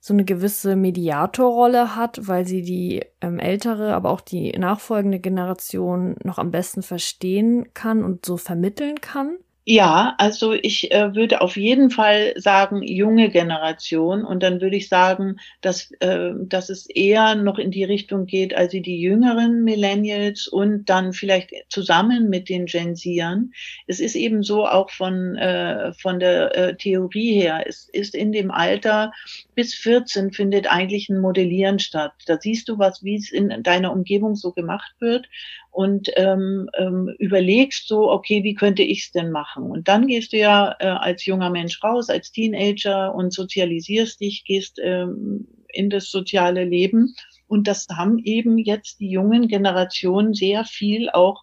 so 0.00 0.12
eine 0.12 0.24
gewisse 0.24 0.76
Mediatorrolle 0.76 1.96
hat, 1.96 2.26
weil 2.28 2.44
sie 2.46 2.62
die 2.62 3.06
ähm, 3.22 3.38
ältere, 3.38 3.94
aber 3.94 4.10
auch 4.10 4.20
die 4.20 4.50
nachfolgende 4.58 5.20
Generation 5.20 6.16
noch 6.24 6.38
am 6.38 6.50
besten 6.50 6.82
verstehen 6.82 7.72
kann 7.72 8.04
und 8.04 8.26
so 8.26 8.36
vermitteln 8.36 9.00
kann? 9.00 9.38
Ja, 9.64 10.16
also 10.18 10.54
ich 10.54 10.90
äh, 10.90 11.14
würde 11.14 11.40
auf 11.40 11.56
jeden 11.56 11.90
Fall 11.90 12.34
sagen, 12.36 12.82
junge 12.82 13.30
Generation. 13.30 14.24
Und 14.24 14.42
dann 14.42 14.60
würde 14.60 14.74
ich 14.74 14.88
sagen, 14.88 15.36
dass, 15.60 15.92
äh, 16.00 16.30
dass 16.36 16.68
es 16.68 16.86
eher 16.90 17.36
noch 17.36 17.58
in 17.60 17.70
die 17.70 17.84
Richtung 17.84 18.26
geht, 18.26 18.54
also 18.54 18.80
die 18.80 19.00
jüngeren 19.00 19.62
Millennials 19.62 20.48
und 20.48 20.86
dann 20.86 21.12
vielleicht 21.12 21.52
zusammen 21.68 22.28
mit 22.28 22.48
den 22.48 22.66
Gen 22.66 22.96
Zern. 22.96 23.52
Es 23.86 24.00
ist 24.00 24.16
eben 24.16 24.42
so 24.42 24.66
auch 24.66 24.90
von, 24.90 25.36
äh, 25.36 25.92
von 25.92 26.18
der 26.18 26.56
äh, 26.56 26.76
Theorie 26.76 27.34
her, 27.34 27.62
es 27.64 27.88
ist 27.92 28.16
in 28.16 28.32
dem 28.32 28.50
Alter 28.50 29.12
bis 29.54 29.74
14 29.76 30.32
findet 30.32 30.66
eigentlich 30.72 31.08
ein 31.08 31.20
Modellieren 31.20 31.78
statt. 31.78 32.12
Da 32.26 32.36
siehst 32.40 32.68
du 32.68 32.78
was, 32.78 33.04
wie 33.04 33.14
es 33.16 33.30
in 33.30 33.62
deiner 33.62 33.92
Umgebung 33.92 34.34
so 34.34 34.50
gemacht 34.50 34.92
wird 34.98 35.28
und 35.72 36.10
ähm, 36.16 36.68
ähm, 36.78 37.14
überlegst 37.18 37.88
so, 37.88 38.10
okay, 38.10 38.44
wie 38.44 38.54
könnte 38.54 38.82
ich 38.82 39.06
es 39.06 39.12
denn 39.12 39.30
machen? 39.30 39.70
Und 39.70 39.88
dann 39.88 40.06
gehst 40.06 40.34
du 40.34 40.36
ja 40.36 40.76
äh, 40.78 40.86
als 40.86 41.24
junger 41.24 41.48
Mensch 41.48 41.82
raus, 41.82 42.10
als 42.10 42.30
Teenager 42.30 43.14
und 43.14 43.32
sozialisierst 43.32 44.20
dich, 44.20 44.44
gehst 44.44 44.78
ähm, 44.82 45.48
in 45.72 45.88
das 45.88 46.10
soziale 46.10 46.64
Leben. 46.64 47.14
Und 47.48 47.68
das 47.68 47.86
haben 47.88 48.18
eben 48.18 48.58
jetzt 48.58 49.00
die 49.00 49.08
jungen 49.08 49.48
Generationen 49.48 50.34
sehr 50.34 50.66
viel 50.66 51.08
auch 51.08 51.42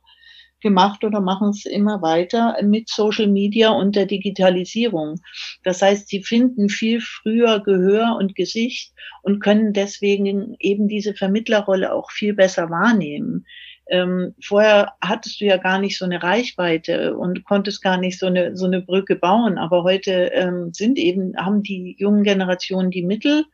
gemacht 0.61 1.03
oder 1.03 1.21
machen 1.21 1.49
es 1.49 1.65
immer 1.65 2.03
weiter 2.03 2.55
mit 2.61 2.87
Social 2.87 3.27
Media 3.27 3.71
und 3.71 3.95
der 3.95 4.05
Digitalisierung. 4.05 5.21
Das 5.63 5.81
heißt, 5.81 6.07
sie 6.07 6.21
finden 6.21 6.69
viel 6.69 7.01
früher 7.01 7.61
Gehör 7.61 8.15
und 8.19 8.35
Gesicht 8.35 8.93
und 9.23 9.39
können 9.39 9.73
deswegen 9.73 10.55
eben 10.59 10.87
diese 10.87 11.15
Vermittlerrolle 11.15 11.93
auch 11.93 12.11
viel 12.11 12.35
besser 12.35 12.69
wahrnehmen 12.69 13.45
ähm, 13.89 14.36
vorher 14.41 14.93
hattest 15.02 15.41
du 15.41 15.45
ja 15.45 15.58
gar 15.58 15.80
nicht 15.80 15.97
so 15.97 16.06
eine 16.06 16.21
Reichweite 16.21 17.15
und 17.17 17.43
konntest 17.43 17.82
gar 17.82 17.97
nicht 17.97 18.19
so 18.19 18.28
eine, 18.28 18.56
so 18.56 18.65
eine 18.65 18.82
Brücke 18.82 19.15
bauen. 19.15 19.58
Aber 19.58 19.84
heute 19.84 20.32
ähm, 20.34 20.71
sind 20.73 20.97
eben, 20.97 21.36
haben 21.38 21.63
die 21.63 21.95
jungen 21.99 22.23
Generationen 22.23 22.91
die 22.91 23.04
Mittel 23.04 23.45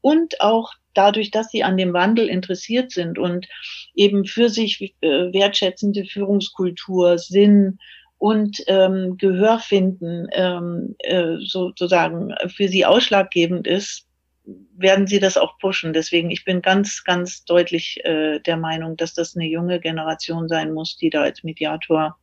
und 0.00 0.40
auch 0.40 0.72
dadurch, 0.94 1.30
dass 1.30 1.50
sie 1.50 1.62
an 1.62 1.76
dem 1.76 1.92
Wandel 1.92 2.28
interessiert 2.28 2.90
sind 2.90 3.18
und 3.18 3.46
eben 3.94 4.24
für 4.24 4.48
sich 4.48 4.94
äh, 5.00 5.32
wertschätzende 5.32 6.04
Führungskultur, 6.04 7.18
Sinn 7.18 7.78
und 8.18 8.62
ähm, 8.66 9.16
Gehör 9.18 9.58
finden, 9.58 10.28
ähm, 10.32 10.94
äh, 11.00 11.36
sozusagen 11.40 12.34
für 12.54 12.68
sie 12.68 12.84
ausschlaggebend 12.84 13.66
ist, 13.66 14.06
werden 14.44 15.06
sie 15.06 15.20
das 15.20 15.36
auch 15.36 15.58
pushen. 15.58 15.92
Deswegen, 15.92 16.30
ich 16.30 16.44
bin 16.44 16.62
ganz, 16.62 17.04
ganz 17.04 17.44
deutlich 17.44 18.00
äh, 18.04 18.40
der 18.40 18.56
Meinung, 18.56 18.96
dass 18.96 19.14
das 19.14 19.36
eine 19.36 19.46
junge 19.46 19.80
Generation 19.80 20.48
sein 20.48 20.72
muss, 20.72 20.96
die 20.96 21.10
da 21.10 21.22
als 21.22 21.44
Mediator 21.44 22.16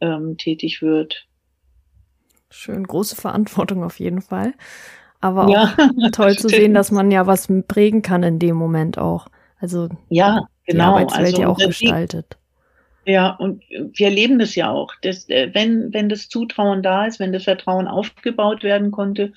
ähm, 0.00 0.36
tätig 0.36 0.82
wird. 0.82 1.26
Schön, 2.50 2.84
große 2.84 3.16
Verantwortung 3.16 3.82
auf 3.82 3.98
jeden 3.98 4.22
Fall. 4.22 4.54
Aber 5.20 5.46
auch 5.46 5.50
ja, 5.50 5.76
toll 6.12 6.36
zu 6.36 6.48
sehen, 6.48 6.74
dass 6.74 6.90
man 6.90 7.10
ja 7.10 7.26
was 7.26 7.48
prägen 7.66 8.02
kann 8.02 8.22
in 8.22 8.38
dem 8.38 8.56
Moment 8.56 8.98
auch. 8.98 9.26
Also 9.58 9.88
ja, 10.08 10.46
genau. 10.66 10.98
die 10.98 11.02
Arbeitswelt 11.02 11.26
also, 11.26 11.42
ja 11.42 11.48
auch 11.48 11.58
gestaltet. 11.58 12.36
Ja, 13.04 13.30
und 13.30 13.62
wir 13.70 14.06
erleben 14.06 14.38
das 14.38 14.54
ja 14.56 14.70
auch. 14.70 14.92
Dass, 15.02 15.28
äh, 15.28 15.50
wenn, 15.54 15.92
wenn 15.92 16.08
das 16.08 16.28
Zutrauen 16.28 16.82
da 16.82 17.06
ist, 17.06 17.18
wenn 17.18 17.32
das 17.32 17.44
Vertrauen 17.44 17.88
aufgebaut 17.88 18.62
werden 18.62 18.90
konnte 18.90 19.32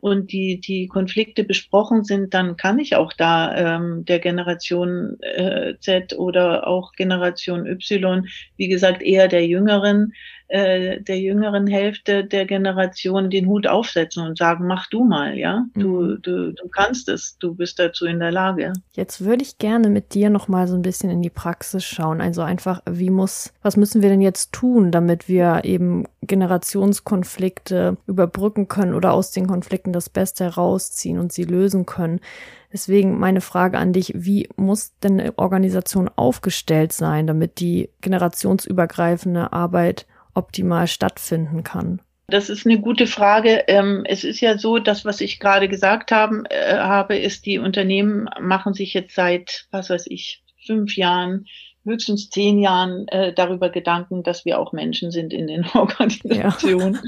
und 0.00 0.32
die, 0.32 0.60
die 0.60 0.86
Konflikte 0.86 1.44
besprochen 1.44 2.04
sind, 2.04 2.32
dann 2.34 2.56
kann 2.56 2.78
ich 2.78 2.94
auch 2.94 3.12
da 3.12 3.76
ähm, 3.76 4.04
der 4.04 4.20
Generation 4.20 5.18
äh, 5.20 5.74
Z 5.80 6.16
oder 6.16 6.66
auch 6.66 6.92
Generation 6.92 7.66
Y, 7.66 8.26
wie 8.56 8.68
gesagt, 8.68 9.02
eher 9.02 9.28
der 9.28 9.46
Jüngeren, 9.46 10.12
äh, 10.48 11.00
der 11.02 11.20
jüngeren 11.20 11.66
Hälfte 11.66 12.24
der 12.24 12.46
Generation 12.46 13.28
den 13.28 13.46
Hut 13.46 13.66
aufsetzen 13.66 14.26
und 14.26 14.38
sagen, 14.38 14.66
mach 14.66 14.88
du 14.88 15.04
mal, 15.04 15.36
ja, 15.36 15.66
du, 15.74 16.00
mhm. 16.00 16.22
du, 16.22 16.52
du 16.52 16.68
kannst 16.68 17.10
es, 17.10 17.36
du 17.38 17.54
bist 17.54 17.78
dazu 17.78 18.06
in 18.06 18.18
der 18.18 18.32
Lage. 18.32 18.72
Jetzt 18.92 19.24
würde 19.24 19.42
ich 19.42 19.58
gerne 19.58 19.90
mit 19.90 20.14
dir 20.14 20.30
noch 20.30 20.48
mal 20.48 20.66
so 20.66 20.74
ein 20.74 20.82
bisschen 20.82 21.10
in 21.10 21.20
die 21.20 21.28
Praxis 21.28 21.84
schauen. 21.84 22.22
Also 22.22 22.40
einfach, 22.40 22.82
wie 22.88 23.10
muss, 23.10 23.52
was 23.62 23.76
müssen 23.76 24.00
wir 24.00 24.08
denn 24.08 24.22
jetzt 24.22 24.52
tun, 24.52 24.90
damit 24.90 25.28
wir 25.28 25.64
eben 25.64 26.04
Generationskonflikte 26.22 27.98
überbrücken 28.06 28.68
können 28.68 28.94
oder 28.94 29.12
aus 29.12 29.32
den 29.32 29.46
Konflikten 29.46 29.92
das 29.92 30.08
Beste 30.08 30.44
herausziehen 30.44 31.18
und 31.18 31.30
sie 31.30 31.44
lösen 31.44 31.84
können? 31.84 32.20
Deswegen 32.72 33.18
meine 33.18 33.40
Frage 33.40 33.78
an 33.78 33.92
dich, 33.92 34.12
wie 34.14 34.48
muss 34.56 34.92
denn 35.02 35.20
eine 35.20 35.38
Organisation 35.38 36.10
aufgestellt 36.16 36.92
sein, 36.92 37.26
damit 37.26 37.60
die 37.60 37.90
generationsübergreifende 38.00 39.52
Arbeit 39.52 40.06
optimal 40.38 40.86
stattfinden 40.86 41.64
kann? 41.64 42.00
Das 42.28 42.50
ist 42.50 42.66
eine 42.66 42.78
gute 42.78 43.06
Frage. 43.06 43.64
Ähm, 43.68 44.04
es 44.06 44.22
ist 44.22 44.40
ja 44.40 44.58
so, 44.58 44.78
das, 44.78 45.04
was 45.04 45.20
ich 45.20 45.40
gerade 45.40 45.68
gesagt 45.68 46.12
haben, 46.12 46.44
äh, 46.46 46.76
habe, 46.76 47.16
ist, 47.16 47.46
die 47.46 47.58
Unternehmen 47.58 48.28
machen 48.38 48.74
sich 48.74 48.92
jetzt 48.92 49.14
seit, 49.14 49.66
was 49.70 49.88
weiß 49.88 50.06
ich, 50.08 50.42
fünf 50.66 50.96
Jahren, 50.96 51.46
höchstens 51.84 52.28
zehn 52.28 52.58
Jahren 52.58 53.08
äh, 53.08 53.32
darüber 53.32 53.70
Gedanken, 53.70 54.22
dass 54.22 54.44
wir 54.44 54.58
auch 54.58 54.72
Menschen 54.72 55.10
sind 55.10 55.32
in 55.32 55.46
den 55.46 55.66
Organisationen. 55.74 56.94
Ja. 56.94 57.00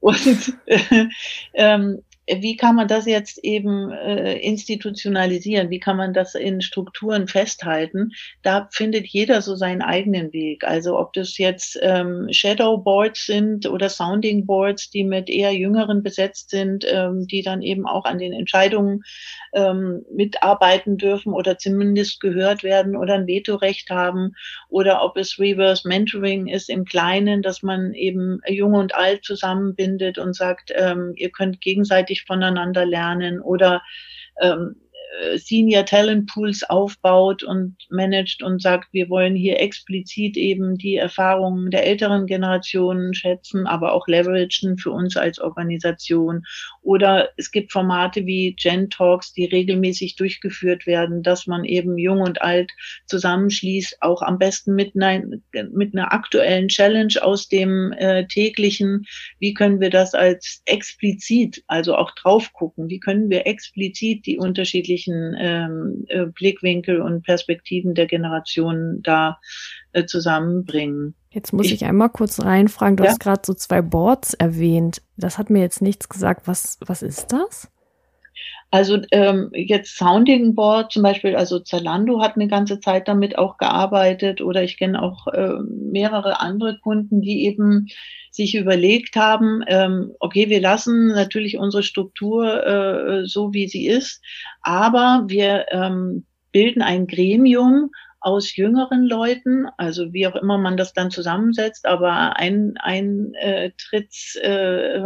Und 0.00 0.54
äh, 0.66 1.08
ähm, 1.54 2.02
wie 2.36 2.56
kann 2.56 2.76
man 2.76 2.88
das 2.88 3.06
jetzt 3.06 3.38
eben 3.42 3.90
äh, 3.90 4.38
institutionalisieren? 4.38 5.70
Wie 5.70 5.80
kann 5.80 5.96
man 5.96 6.12
das 6.12 6.34
in 6.34 6.60
Strukturen 6.60 7.28
festhalten? 7.28 8.12
Da 8.42 8.68
findet 8.70 9.06
jeder 9.06 9.42
so 9.42 9.56
seinen 9.56 9.82
eigenen 9.82 10.32
Weg. 10.32 10.64
Also 10.64 10.98
ob 10.98 11.12
das 11.12 11.38
jetzt 11.38 11.78
ähm, 11.82 12.28
Shadow 12.30 12.78
Boards 12.78 13.26
sind 13.26 13.66
oder 13.66 13.88
Sounding 13.88 14.46
Boards, 14.46 14.90
die 14.90 15.04
mit 15.04 15.30
eher 15.30 15.52
Jüngeren 15.54 16.02
besetzt 16.02 16.50
sind, 16.50 16.84
ähm, 16.88 17.26
die 17.26 17.42
dann 17.42 17.62
eben 17.62 17.86
auch 17.86 18.04
an 18.04 18.18
den 18.18 18.32
Entscheidungen 18.32 19.02
ähm, 19.54 20.04
mitarbeiten 20.14 20.98
dürfen 20.98 21.32
oder 21.32 21.58
zumindest 21.58 22.20
gehört 22.20 22.62
werden 22.62 22.96
oder 22.96 23.14
ein 23.14 23.26
Vetorecht 23.26 23.90
haben 23.90 24.34
oder 24.68 25.02
ob 25.02 25.16
es 25.16 25.38
Reverse 25.38 25.86
Mentoring 25.88 26.46
ist 26.46 26.68
im 26.68 26.84
Kleinen, 26.84 27.42
dass 27.42 27.62
man 27.62 27.94
eben 27.94 28.40
jung 28.46 28.74
und 28.74 28.94
alt 28.94 29.24
zusammenbindet 29.24 30.18
und 30.18 30.34
sagt, 30.34 30.72
ähm, 30.74 31.12
ihr 31.16 31.30
könnt 31.30 31.60
gegenseitig 31.60 32.17
gegenseitig 32.18 32.24
voneinander 32.26 32.84
lernen 32.86 33.40
oder 33.40 33.82
ähm, 34.40 34.76
äh, 35.22 35.38
Senior 35.38 35.84
Talent 35.84 36.30
Pools 36.30 36.62
aufbaut 36.68 37.42
und 37.42 37.76
managt 37.90 38.42
und 38.42 38.60
sagt, 38.60 38.88
wir 38.92 39.08
wollen 39.08 39.34
hier 39.34 39.60
explizit 39.60 40.36
eben 40.36 40.76
die 40.76 40.96
Erfahrungen 40.96 41.70
der 41.70 41.86
älteren 41.86 42.26
Generationen 42.26 43.14
schätzen, 43.14 43.66
aber 43.66 43.92
auch 43.92 44.06
leveragen 44.06 44.78
für 44.78 44.90
uns 44.90 45.16
als 45.16 45.38
Organisation 45.38 46.44
Oder 46.88 47.28
es 47.36 47.50
gibt 47.50 47.70
Formate 47.70 48.24
wie 48.24 48.54
Gen 48.54 48.88
Talks, 48.88 49.34
die 49.34 49.44
regelmäßig 49.44 50.16
durchgeführt 50.16 50.86
werden, 50.86 51.22
dass 51.22 51.46
man 51.46 51.66
eben 51.66 51.98
jung 51.98 52.22
und 52.22 52.40
alt 52.40 52.72
zusammenschließt, 53.04 53.98
auch 54.00 54.22
am 54.22 54.38
besten 54.38 54.74
mit 54.74 54.96
einer, 54.96 55.22
mit 55.70 55.94
einer 55.94 56.14
aktuellen 56.14 56.68
Challenge 56.68 57.12
aus 57.20 57.46
dem 57.46 57.92
äh, 57.92 58.26
täglichen. 58.26 59.04
Wie 59.38 59.52
können 59.52 59.80
wir 59.80 59.90
das 59.90 60.14
als 60.14 60.62
explizit, 60.64 61.62
also 61.66 61.94
auch 61.94 62.12
drauf 62.12 62.54
gucken? 62.54 62.88
Wie 62.88 63.00
können 63.00 63.28
wir 63.28 63.46
explizit 63.46 64.24
die 64.24 64.38
unterschiedlichen 64.38 65.36
ähm, 65.38 66.06
äh, 66.08 66.24
Blickwinkel 66.24 67.02
und 67.02 67.22
Perspektiven 67.22 67.92
der 67.92 68.06
Generationen 68.06 69.02
da 69.02 69.38
äh, 69.98 70.06
zusammenbringen? 70.06 71.14
Jetzt 71.30 71.52
muss 71.52 71.66
ich, 71.66 71.74
ich 71.74 71.84
einmal 71.84 72.08
kurz 72.08 72.40
reinfragen. 72.40 72.96
Du 72.96 73.04
ja? 73.04 73.10
hast 73.10 73.20
gerade 73.20 73.42
so 73.44 73.54
zwei 73.54 73.82
Boards 73.82 74.34
erwähnt. 74.34 75.02
Das 75.16 75.38
hat 75.38 75.50
mir 75.50 75.60
jetzt 75.60 75.82
nichts 75.82 76.08
gesagt. 76.08 76.46
Was, 76.46 76.78
was 76.86 77.02
ist 77.02 77.32
das? 77.32 77.70
Also 78.70 78.98
ähm, 79.12 79.50
jetzt 79.54 79.96
Sounding 79.96 80.54
Board 80.54 80.92
zum 80.92 81.02
Beispiel, 81.02 81.34
also 81.34 81.58
Zalando 81.58 82.20
hat 82.20 82.36
eine 82.36 82.48
ganze 82.48 82.80
Zeit 82.80 83.08
damit 83.08 83.38
auch 83.38 83.56
gearbeitet 83.56 84.42
oder 84.42 84.62
ich 84.62 84.76
kenne 84.76 85.02
auch 85.02 85.26
äh, 85.28 85.54
mehrere 85.64 86.40
andere 86.40 86.78
Kunden, 86.80 87.22
die 87.22 87.46
eben 87.46 87.86
sich 88.30 88.54
überlegt 88.54 89.16
haben, 89.16 89.62
ähm, 89.68 90.12
okay, 90.20 90.50
wir 90.50 90.60
lassen 90.60 91.08
natürlich 91.08 91.56
unsere 91.56 91.82
Struktur 91.82 92.66
äh, 92.66 93.24
so, 93.24 93.54
wie 93.54 93.68
sie 93.68 93.86
ist, 93.86 94.22
aber 94.60 95.24
wir 95.28 95.64
ähm, 95.70 96.26
bilden 96.52 96.82
ein 96.82 97.06
Gremium, 97.06 97.90
aus 98.20 98.56
jüngeren 98.56 99.04
Leuten, 99.04 99.66
also 99.76 100.12
wie 100.12 100.26
auch 100.26 100.34
immer 100.34 100.58
man 100.58 100.76
das 100.76 100.92
dann 100.92 101.10
zusammensetzt, 101.10 101.86
aber 101.86 102.36
ein, 102.36 102.74
ein 102.78 103.34
äh, 103.34 103.70
äh, 104.36 105.00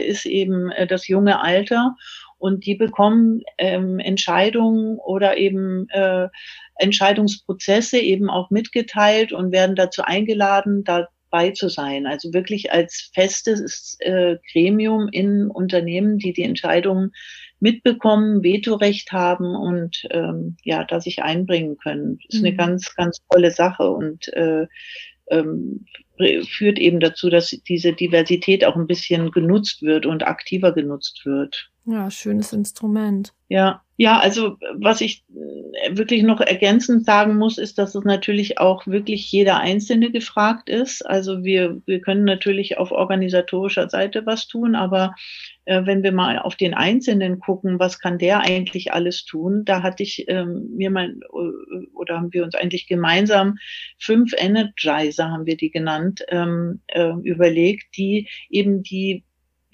ist 0.00 0.26
eben 0.26 0.70
äh, 0.72 0.86
das 0.86 1.06
junge 1.06 1.40
Alter 1.40 1.94
und 2.38 2.66
die 2.66 2.74
bekommen 2.74 3.42
ähm, 3.58 3.98
Entscheidungen 3.98 4.98
oder 4.98 5.36
eben 5.36 5.88
äh, 5.90 6.28
Entscheidungsprozesse 6.76 7.98
eben 7.98 8.28
auch 8.28 8.50
mitgeteilt 8.50 9.32
und 9.32 9.52
werden 9.52 9.76
dazu 9.76 10.02
eingeladen, 10.02 10.84
dabei 10.84 11.50
zu 11.52 11.68
sein. 11.68 12.06
Also 12.06 12.32
wirklich 12.32 12.72
als 12.72 13.10
festes 13.14 13.96
äh, 14.00 14.36
Gremium 14.52 15.08
in 15.10 15.50
Unternehmen, 15.50 16.18
die 16.18 16.32
die 16.32 16.42
Entscheidungen 16.42 17.12
mitbekommen, 17.64 18.44
Vetorecht 18.44 19.10
haben 19.10 19.56
und 19.56 20.06
ähm, 20.10 20.58
ja, 20.64 20.84
da 20.84 21.00
sich 21.00 21.22
einbringen 21.22 21.78
können. 21.78 22.18
Das 22.18 22.34
ist 22.34 22.42
mhm. 22.42 22.46
eine 22.48 22.56
ganz, 22.56 22.94
ganz 22.94 23.20
tolle 23.30 23.50
Sache 23.50 23.90
und 23.90 24.28
äh, 24.34 24.66
ähm, 25.28 25.86
führt 26.46 26.78
eben 26.78 27.00
dazu, 27.00 27.30
dass 27.30 27.48
diese 27.66 27.94
Diversität 27.94 28.66
auch 28.66 28.76
ein 28.76 28.86
bisschen 28.86 29.30
genutzt 29.30 29.80
wird 29.80 30.04
und 30.04 30.26
aktiver 30.26 30.72
genutzt 30.72 31.22
wird. 31.24 31.70
Ja, 31.86 32.10
schönes 32.10 32.52
Instrument. 32.52 33.34
Ja, 33.48 33.82
ja, 33.96 34.18
also 34.18 34.56
was 34.74 35.00
ich 35.00 35.24
äh, 35.30 35.96
wirklich 35.96 36.24
noch 36.24 36.40
ergänzend 36.40 37.04
sagen 37.04 37.36
muss, 37.36 37.58
ist, 37.58 37.78
dass 37.78 37.94
es 37.94 38.04
natürlich 38.04 38.58
auch 38.58 38.86
wirklich 38.86 39.30
jeder 39.30 39.58
Einzelne 39.58 40.10
gefragt 40.10 40.68
ist. 40.68 41.06
Also 41.06 41.44
wir, 41.44 41.80
wir 41.86 42.00
können 42.00 42.24
natürlich 42.24 42.76
auf 42.78 42.90
organisatorischer 42.90 43.88
Seite 43.88 44.26
was 44.26 44.48
tun, 44.48 44.74
aber 44.74 45.14
äh, 45.66 45.84
wenn 45.84 46.02
wir 46.02 46.10
mal 46.10 46.40
auf 46.40 46.56
den 46.56 46.74
Einzelnen 46.74 47.38
gucken, 47.38 47.78
was 47.78 48.00
kann 48.00 48.18
der 48.18 48.40
eigentlich 48.40 48.92
alles 48.92 49.24
tun, 49.24 49.64
da 49.64 49.82
hatte 49.82 50.02
ich 50.02 50.24
ähm, 50.26 50.70
mir 50.74 50.90
mal 50.90 51.10
äh, 51.10 51.86
oder 51.94 52.16
haben 52.16 52.32
wir 52.32 52.42
uns 52.42 52.56
eigentlich 52.56 52.88
gemeinsam 52.88 53.58
fünf 53.98 54.32
Energizer, 54.36 55.30
haben 55.30 55.46
wir 55.46 55.56
die 55.56 55.70
genannt, 55.70 56.24
ähm, 56.28 56.80
äh, 56.88 57.12
überlegt, 57.22 57.96
die 57.96 58.28
eben 58.50 58.82
die 58.82 59.22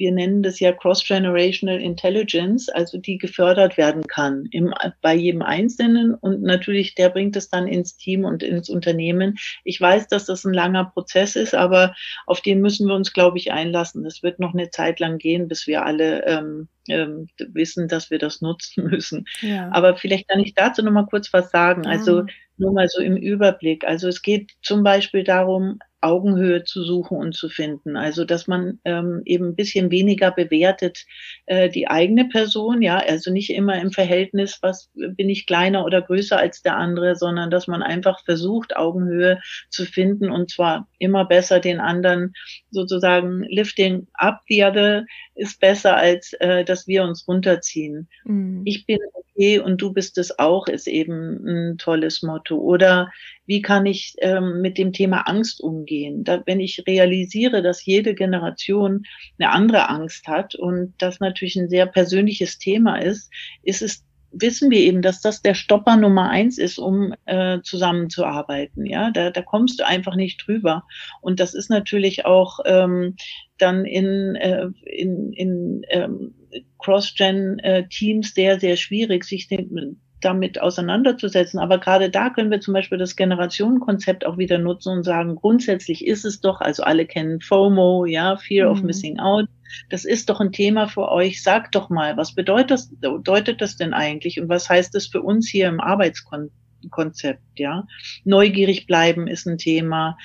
wir 0.00 0.12
nennen 0.12 0.42
das 0.42 0.58
ja 0.60 0.72
Cross-Generational 0.72 1.78
Intelligence, 1.78 2.70
also 2.70 2.96
die 2.96 3.18
gefördert 3.18 3.76
werden 3.76 4.06
kann 4.06 4.46
im, 4.50 4.72
bei 5.02 5.14
jedem 5.14 5.42
Einzelnen 5.42 6.14
und 6.14 6.42
natürlich 6.42 6.94
der 6.94 7.10
bringt 7.10 7.36
es 7.36 7.50
dann 7.50 7.68
ins 7.68 7.98
Team 7.98 8.24
und 8.24 8.42
ins 8.42 8.70
Unternehmen. 8.70 9.36
Ich 9.62 9.78
weiß, 9.78 10.08
dass 10.08 10.24
das 10.24 10.44
ein 10.44 10.54
langer 10.54 10.86
Prozess 10.86 11.36
ist, 11.36 11.54
aber 11.54 11.94
auf 12.26 12.40
den 12.40 12.62
müssen 12.62 12.88
wir 12.88 12.94
uns, 12.94 13.12
glaube 13.12 13.36
ich, 13.36 13.52
einlassen. 13.52 14.06
Es 14.06 14.22
wird 14.22 14.40
noch 14.40 14.54
eine 14.54 14.70
Zeit 14.70 15.00
lang 15.00 15.18
gehen, 15.18 15.48
bis 15.48 15.66
wir 15.66 15.84
alle 15.84 16.24
ähm, 16.24 16.68
ähm, 16.88 17.28
wissen, 17.36 17.86
dass 17.86 18.10
wir 18.10 18.18
das 18.18 18.40
nutzen 18.40 18.84
müssen. 18.90 19.26
Ja. 19.42 19.68
Aber 19.70 19.96
vielleicht 19.96 20.28
kann 20.28 20.40
ich 20.40 20.54
dazu 20.54 20.82
noch 20.82 20.92
mal 20.92 21.06
kurz 21.06 21.30
was 21.34 21.50
sagen. 21.50 21.86
Also 21.86 22.24
nur 22.56 22.72
mal 22.72 22.88
so 22.88 23.02
im 23.02 23.18
Überblick. 23.18 23.84
Also 23.84 24.08
es 24.08 24.22
geht 24.22 24.52
zum 24.62 24.82
Beispiel 24.82 25.24
darum, 25.24 25.78
Augenhöhe 26.00 26.64
zu 26.64 26.82
suchen 26.82 27.18
und 27.18 27.34
zu 27.34 27.48
finden. 27.48 27.96
Also 27.96 28.24
dass 28.24 28.46
man 28.46 28.78
ähm, 28.84 29.22
eben 29.24 29.48
ein 29.48 29.56
bisschen 29.56 29.90
weniger 29.90 30.30
bewertet 30.30 31.04
äh, 31.46 31.68
die 31.68 31.88
eigene 31.88 32.26
Person, 32.26 32.82
ja, 32.82 32.98
also 32.98 33.30
nicht 33.30 33.50
immer 33.50 33.80
im 33.80 33.92
Verhältnis, 33.92 34.58
was 34.62 34.90
bin 34.94 35.28
ich 35.28 35.46
kleiner 35.46 35.84
oder 35.84 36.02
größer 36.02 36.38
als 36.38 36.62
der 36.62 36.76
andere, 36.76 37.16
sondern 37.16 37.50
dass 37.50 37.66
man 37.66 37.82
einfach 37.82 38.24
versucht, 38.24 38.76
Augenhöhe 38.76 39.40
zu 39.68 39.84
finden 39.84 40.30
und 40.30 40.50
zwar 40.50 40.88
immer 40.98 41.24
besser 41.24 41.60
den 41.60 41.80
anderen 41.80 42.32
sozusagen 42.70 43.44
lifting 43.44 44.06
up 44.14 44.40
the 44.48 44.64
other 44.64 45.04
ist 45.34 45.60
besser 45.60 45.96
als 45.96 46.32
äh, 46.34 46.64
dass 46.64 46.86
wir 46.86 47.02
uns 47.02 47.26
runterziehen. 47.26 48.08
Mhm. 48.24 48.62
Ich 48.64 48.86
bin 48.86 48.98
okay 49.14 49.58
und 49.58 49.80
du 49.80 49.92
bist 49.92 50.18
es 50.18 50.38
auch, 50.38 50.68
ist 50.68 50.86
eben 50.86 51.46
ein 51.46 51.78
tolles 51.78 52.22
Motto. 52.22 52.56
Oder 52.58 53.10
wie 53.46 53.62
kann 53.62 53.86
ich 53.86 54.14
ähm, 54.18 54.60
mit 54.60 54.78
dem 54.78 54.92
Thema 54.92 55.22
Angst 55.22 55.60
umgehen? 55.60 55.89
Da, 56.24 56.42
wenn 56.46 56.60
ich 56.60 56.84
realisiere, 56.86 57.62
dass 57.62 57.84
jede 57.84 58.14
Generation 58.14 59.04
eine 59.38 59.50
andere 59.50 59.88
Angst 59.88 60.28
hat 60.28 60.54
und 60.54 60.94
das 60.98 61.20
natürlich 61.20 61.56
ein 61.56 61.68
sehr 61.68 61.86
persönliches 61.86 62.58
Thema 62.58 62.96
ist, 62.96 63.30
ist 63.62 63.82
es 63.82 64.04
wissen 64.32 64.70
wir 64.70 64.78
eben, 64.78 65.02
dass 65.02 65.20
das 65.20 65.42
der 65.42 65.54
Stopper 65.54 65.96
Nummer 65.96 66.30
eins 66.30 66.58
ist, 66.58 66.78
um 66.78 67.14
äh, 67.26 67.60
zusammenzuarbeiten. 67.62 68.86
Ja, 68.86 69.10
da, 69.10 69.30
da 69.30 69.42
kommst 69.42 69.80
du 69.80 69.86
einfach 69.86 70.14
nicht 70.14 70.46
drüber. 70.46 70.84
Und 71.20 71.40
das 71.40 71.54
ist 71.54 71.70
natürlich 71.70 72.26
auch 72.26 72.60
ähm, 72.64 73.16
dann 73.58 73.84
in, 73.84 74.36
äh, 74.36 74.68
in, 74.84 75.32
in 75.32 75.82
ähm, 75.88 76.34
Cross-Gen-Teams 76.78 78.34
sehr, 78.34 78.60
sehr 78.60 78.76
schwierig, 78.76 79.24
sich 79.24 79.48
den, 79.48 80.00
damit 80.20 80.60
auseinanderzusetzen. 80.60 81.58
Aber 81.58 81.78
gerade 81.78 82.10
da 82.10 82.30
können 82.30 82.50
wir 82.50 82.60
zum 82.60 82.74
Beispiel 82.74 82.98
das 82.98 83.16
Generationenkonzept 83.16 84.26
auch 84.26 84.38
wieder 84.38 84.58
nutzen 84.58 84.98
und 84.98 85.04
sagen, 85.04 85.36
grundsätzlich 85.36 86.06
ist 86.06 86.24
es 86.24 86.40
doch, 86.40 86.60
also 86.60 86.82
alle 86.82 87.06
kennen 87.06 87.40
FOMO, 87.40 88.04
ja, 88.06 88.36
Fear 88.36 88.66
mhm. 88.66 88.72
of 88.72 88.82
Missing 88.82 89.18
Out. 89.18 89.48
Das 89.88 90.04
ist 90.04 90.28
doch 90.28 90.40
ein 90.40 90.52
Thema 90.52 90.88
für 90.88 91.08
euch. 91.10 91.42
Sagt 91.42 91.74
doch 91.74 91.90
mal, 91.90 92.16
was 92.16 92.34
bedeutet 92.34 92.70
das, 92.72 92.90
bedeutet 93.00 93.60
das 93.60 93.76
denn 93.76 93.94
eigentlich 93.94 94.40
und 94.40 94.48
was 94.48 94.68
heißt 94.68 94.94
das 94.94 95.06
für 95.06 95.22
uns 95.22 95.48
hier 95.48 95.68
im 95.68 95.80
Arbeitskontext? 95.80 96.54
Konzept, 96.88 97.42
ja. 97.58 97.86
Neugierig 98.24 98.86
bleiben 98.86 99.26
ist 99.26 99.46
ein 99.46 99.58
Thema. 99.58 100.16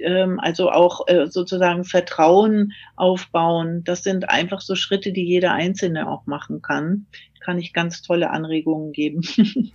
Ähm, 0.00 0.40
also 0.40 0.70
auch 0.70 1.06
äh, 1.06 1.26
sozusagen 1.28 1.84
Vertrauen 1.84 2.72
aufbauen. 2.96 3.82
Das 3.84 4.02
sind 4.02 4.28
einfach 4.28 4.60
so 4.60 4.74
Schritte, 4.74 5.12
die 5.12 5.24
jeder 5.24 5.52
Einzelne 5.52 6.08
auch 6.08 6.26
machen 6.26 6.62
kann. 6.62 7.06
Kann 7.40 7.58
ich 7.58 7.72
ganz 7.72 8.02
tolle 8.02 8.30
Anregungen 8.30 8.92
geben. 8.92 9.22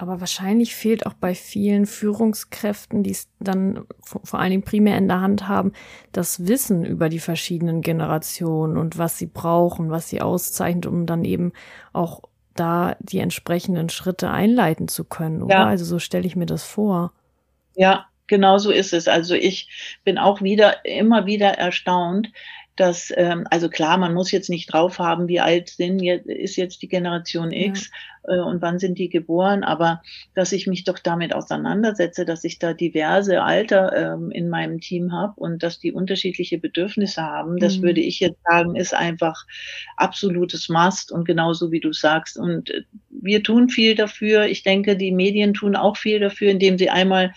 Aber 0.00 0.18
wahrscheinlich 0.18 0.74
fehlt 0.74 1.04
auch 1.04 1.12
bei 1.12 1.34
vielen 1.34 1.84
Führungskräften, 1.84 3.02
die 3.02 3.10
es 3.10 3.28
dann 3.38 3.84
vor 4.00 4.40
allen 4.40 4.48
Dingen 4.48 4.62
primär 4.62 4.96
in 4.96 5.08
der 5.08 5.20
Hand 5.20 5.46
haben, 5.46 5.72
das 6.10 6.46
Wissen 6.46 6.86
über 6.86 7.10
die 7.10 7.18
verschiedenen 7.18 7.82
Generationen 7.82 8.78
und 8.78 8.96
was 8.96 9.18
sie 9.18 9.26
brauchen, 9.26 9.90
was 9.90 10.08
sie 10.08 10.22
auszeichnet, 10.22 10.86
um 10.86 11.04
dann 11.04 11.26
eben 11.26 11.52
auch 11.92 12.22
da 12.54 12.96
die 13.00 13.18
entsprechenden 13.18 13.90
Schritte 13.90 14.30
einleiten 14.30 14.88
zu 14.88 15.04
können, 15.04 15.42
oder? 15.42 15.54
Ja. 15.54 15.66
Also 15.66 15.84
so 15.84 15.98
stelle 15.98 16.26
ich 16.26 16.34
mir 16.34 16.46
das 16.46 16.64
vor. 16.64 17.12
Ja, 17.76 18.06
genau 18.30 18.56
so 18.56 18.70
ist 18.70 18.94
es. 18.94 19.08
Also 19.08 19.34
ich 19.34 19.68
bin 20.04 20.16
auch 20.16 20.40
wieder, 20.40 20.86
immer 20.86 21.26
wieder 21.26 21.58
erstaunt, 21.58 22.30
dass, 22.76 23.12
ähm, 23.16 23.46
also 23.50 23.68
klar, 23.68 23.98
man 23.98 24.14
muss 24.14 24.30
jetzt 24.30 24.48
nicht 24.48 24.72
drauf 24.72 24.98
haben, 24.98 25.28
wie 25.28 25.40
alt 25.40 25.68
sind, 25.68 26.00
jetzt, 26.00 26.26
ist 26.26 26.56
jetzt 26.56 26.80
die 26.80 26.88
Generation 26.88 27.52
X 27.52 27.90
ja. 28.26 28.36
äh, 28.36 28.40
und 28.40 28.62
wann 28.62 28.78
sind 28.78 28.98
die 28.98 29.10
geboren, 29.10 29.64
aber 29.64 30.00
dass 30.34 30.52
ich 30.52 30.66
mich 30.66 30.84
doch 30.84 30.98
damit 30.98 31.34
auseinandersetze, 31.34 32.24
dass 32.24 32.42
ich 32.42 32.58
da 32.58 32.72
diverse 32.72 33.42
Alter 33.42 34.14
ähm, 34.14 34.30
in 34.30 34.48
meinem 34.48 34.80
Team 34.80 35.12
habe 35.12 35.34
und 35.36 35.62
dass 35.62 35.78
die 35.78 35.92
unterschiedliche 35.92 36.56
Bedürfnisse 36.56 37.20
haben, 37.20 37.58
das 37.58 37.78
mhm. 37.78 37.82
würde 37.82 38.00
ich 38.00 38.20
jetzt 38.20 38.40
sagen, 38.48 38.76
ist 38.76 38.94
einfach 38.94 39.44
absolutes 39.98 40.70
Must 40.70 41.12
und 41.12 41.26
genauso 41.26 41.72
wie 41.72 41.80
du 41.80 41.92
sagst. 41.92 42.38
Und 42.38 42.70
äh, 42.70 42.84
wir 43.10 43.42
tun 43.42 43.68
viel 43.68 43.94
dafür. 43.94 44.46
Ich 44.46 44.62
denke, 44.62 44.96
die 44.96 45.12
Medien 45.12 45.52
tun 45.52 45.76
auch 45.76 45.98
viel 45.98 46.18
dafür, 46.18 46.50
indem 46.50 46.78
sie 46.78 46.88
einmal 46.88 47.34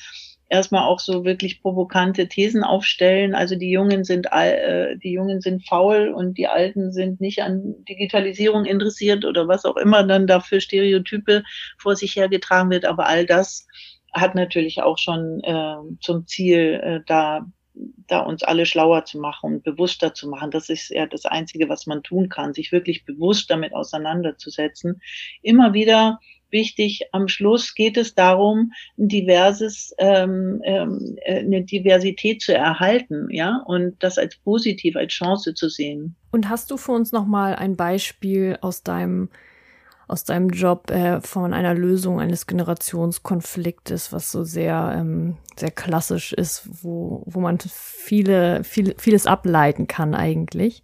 erstmal 0.49 0.83
auch 0.83 0.99
so 0.99 1.25
wirklich 1.25 1.61
provokante 1.61 2.27
Thesen 2.27 2.63
aufstellen. 2.63 3.35
Also 3.35 3.55
die 3.55 3.71
Jungen 3.71 4.03
sind 4.03 4.27
äh, 4.31 4.97
die 4.97 5.11
Jungen 5.11 5.41
sind 5.41 5.67
faul 5.67 6.09
und 6.09 6.37
die 6.37 6.47
Alten 6.47 6.91
sind 6.91 7.21
nicht 7.21 7.41
an 7.41 7.75
Digitalisierung 7.89 8.65
interessiert 8.65 9.25
oder 9.25 9.47
was 9.47 9.65
auch 9.65 9.77
immer 9.77 10.03
dann 10.03 10.27
dafür 10.27 10.59
Stereotype 10.59 11.43
vor 11.77 11.95
sich 11.95 12.15
hergetragen 12.15 12.69
wird. 12.69 12.85
Aber 12.85 13.07
all 13.07 13.25
das 13.25 13.67
hat 14.13 14.35
natürlich 14.35 14.81
auch 14.81 14.97
schon 14.97 15.41
äh, 15.43 15.75
zum 16.01 16.27
Ziel, 16.27 16.79
äh, 16.83 16.99
da 17.07 17.45
da 18.07 18.19
uns 18.19 18.43
alle 18.43 18.65
schlauer 18.65 19.05
zu 19.05 19.19
machen 19.19 19.55
und 19.55 19.63
bewusster 19.63 20.13
zu 20.13 20.29
machen. 20.29 20.51
Das 20.51 20.69
ist 20.69 20.89
ja 20.89 21.07
das 21.07 21.25
Einzige, 21.25 21.69
was 21.69 21.87
man 21.87 22.03
tun 22.03 22.29
kann, 22.29 22.53
sich 22.53 22.71
wirklich 22.71 23.05
bewusst 23.05 23.49
damit 23.49 23.73
auseinanderzusetzen. 23.73 25.01
Immer 25.41 25.73
wieder 25.73 26.19
wichtig, 26.53 27.01
am 27.11 27.27
Schluss 27.27 27.75
geht 27.75 27.97
es 27.97 28.15
darum, 28.15 28.71
ein 28.97 29.09
diverses, 29.09 29.93
ähm, 29.97 30.61
ähm, 30.63 31.17
äh, 31.25 31.39
eine 31.39 31.63
Diversität 31.63 32.41
zu 32.41 32.53
erhalten, 32.55 33.27
ja, 33.29 33.61
und 33.65 34.01
das 34.01 34.17
als 34.17 34.37
positiv, 34.37 34.95
als 34.95 35.11
Chance 35.11 35.53
zu 35.53 35.67
sehen. 35.67 36.15
Und 36.31 36.47
hast 36.49 36.71
du 36.71 36.77
für 36.77 36.93
uns 36.93 37.11
nochmal 37.11 37.55
ein 37.55 37.75
Beispiel 37.75 38.57
aus 38.61 38.83
deinem 38.83 39.29
aus 40.07 40.25
deinem 40.25 40.49
Job 40.49 40.91
äh, 40.91 41.21
von 41.21 41.53
einer 41.53 41.73
Lösung 41.73 42.19
eines 42.19 42.45
Generationskonfliktes, 42.45 44.11
was 44.11 44.31
so 44.31 44.43
sehr, 44.43 44.93
ähm, 44.95 45.37
sehr 45.55 45.71
klassisch 45.71 46.33
ist, 46.33 46.83
wo, 46.83 47.23
wo 47.25 47.39
man 47.39 47.57
viele, 47.59 48.63
viel, 48.63 48.95
vieles 48.97 49.25
ableiten 49.25 49.87
kann 49.87 50.13
eigentlich. 50.13 50.83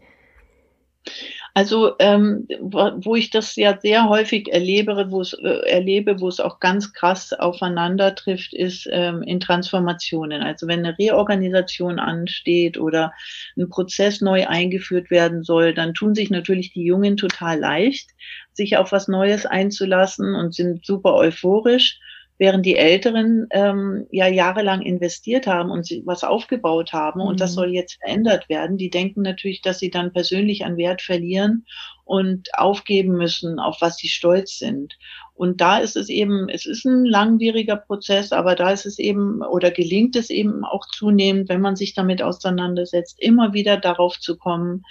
Also 1.54 1.96
ähm, 2.00 2.48
wo 2.60 3.16
ich 3.16 3.32
das 3.32 3.56
ja 3.56 3.78
sehr 3.80 4.08
häufig 4.08 4.52
erlebe, 4.52 5.08
wo 5.10 5.22
es 5.22 5.34
äh, 5.34 5.68
erlebe, 5.68 6.20
wo 6.20 6.28
es 6.28 6.40
auch 6.40 6.60
ganz 6.60 6.94
krass 6.94 7.34
aufeinander 7.34 8.16
trifft, 8.16 8.54
ist 8.54 8.88
ähm, 8.92 9.24
in 9.24 9.40
Transformationen. 9.40 10.42
Also 10.42 10.68
wenn 10.68 10.86
eine 10.86 10.98
Reorganisation 10.98 12.00
ansteht 12.00 12.78
oder 12.78 13.14
ein 13.58 13.70
Prozess 13.70 14.22
neu 14.22 14.48
eingeführt 14.48 15.10
werden 15.10 15.44
soll, 15.44 15.74
dann 15.74 15.94
tun 15.94 16.16
sich 16.16 16.30
natürlich 16.30 16.72
die 16.74 16.84
Jungen 16.84 17.18
total 17.18 17.60
leicht, 17.60 18.12
sich 18.54 18.78
auf 18.78 18.92
was 18.92 19.08
Neues 19.08 19.46
einzulassen 19.46 20.36
und 20.36 20.54
sind 20.54 20.86
super 20.86 21.16
euphorisch 21.16 22.00
während 22.40 22.66
die 22.66 22.78
Älteren 22.78 23.48
ähm, 23.52 24.08
ja 24.12 24.28
jahrelang 24.28 24.82
investiert 24.82 25.46
haben 25.46 25.70
und 25.70 25.86
sie 25.86 26.02
was 26.06 26.24
aufgebaut 26.24 26.94
haben 26.94 27.20
mhm. 27.20 27.28
und 27.28 27.40
das 27.42 27.52
mhm. 27.52 27.56
soll 27.56 27.74
jetzt 27.74 28.00
verändert 28.00 28.48
werden. 28.50 28.78
Die 28.78 28.90
denken 28.90 29.22
natürlich, 29.22 29.62
dass 29.62 29.78
sie 29.78 29.92
dann 29.92 30.14
persönlich 30.14 30.66
an 30.66 30.78
Wert 30.78 31.02
verlieren 31.02 31.66
und 32.06 32.48
aufgeben 32.58 33.12
müssen, 33.12 33.60
auf 33.60 33.82
was 33.82 33.98
sie 33.98 34.08
stolz 34.08 34.58
sind. 34.58 34.98
Und 35.36 35.62
da 35.62 35.78
ist 35.80 35.96
es 35.96 36.10
eben, 36.10 36.50
es 36.50 36.66
ist 36.66 36.86
ein 36.86 37.06
langwieriger 37.06 37.76
Prozess, 37.76 38.32
aber 38.32 38.56
da 38.56 38.72
ist 38.72 38.86
es 38.86 39.00
eben 39.00 39.42
oder 39.42 39.70
gelingt 39.70 40.16
es 40.16 40.30
eben 40.30 40.64
auch 40.64 40.86
zunehmend, 40.88 41.50
wenn 41.50 41.62
man 41.62 41.76
sich 41.76 41.94
damit 41.94 42.22
auseinandersetzt, 42.22 43.18
immer 43.20 43.54
wieder 43.54 43.78
darauf 43.78 44.20
zu 44.20 44.38
kommen, 44.38 44.84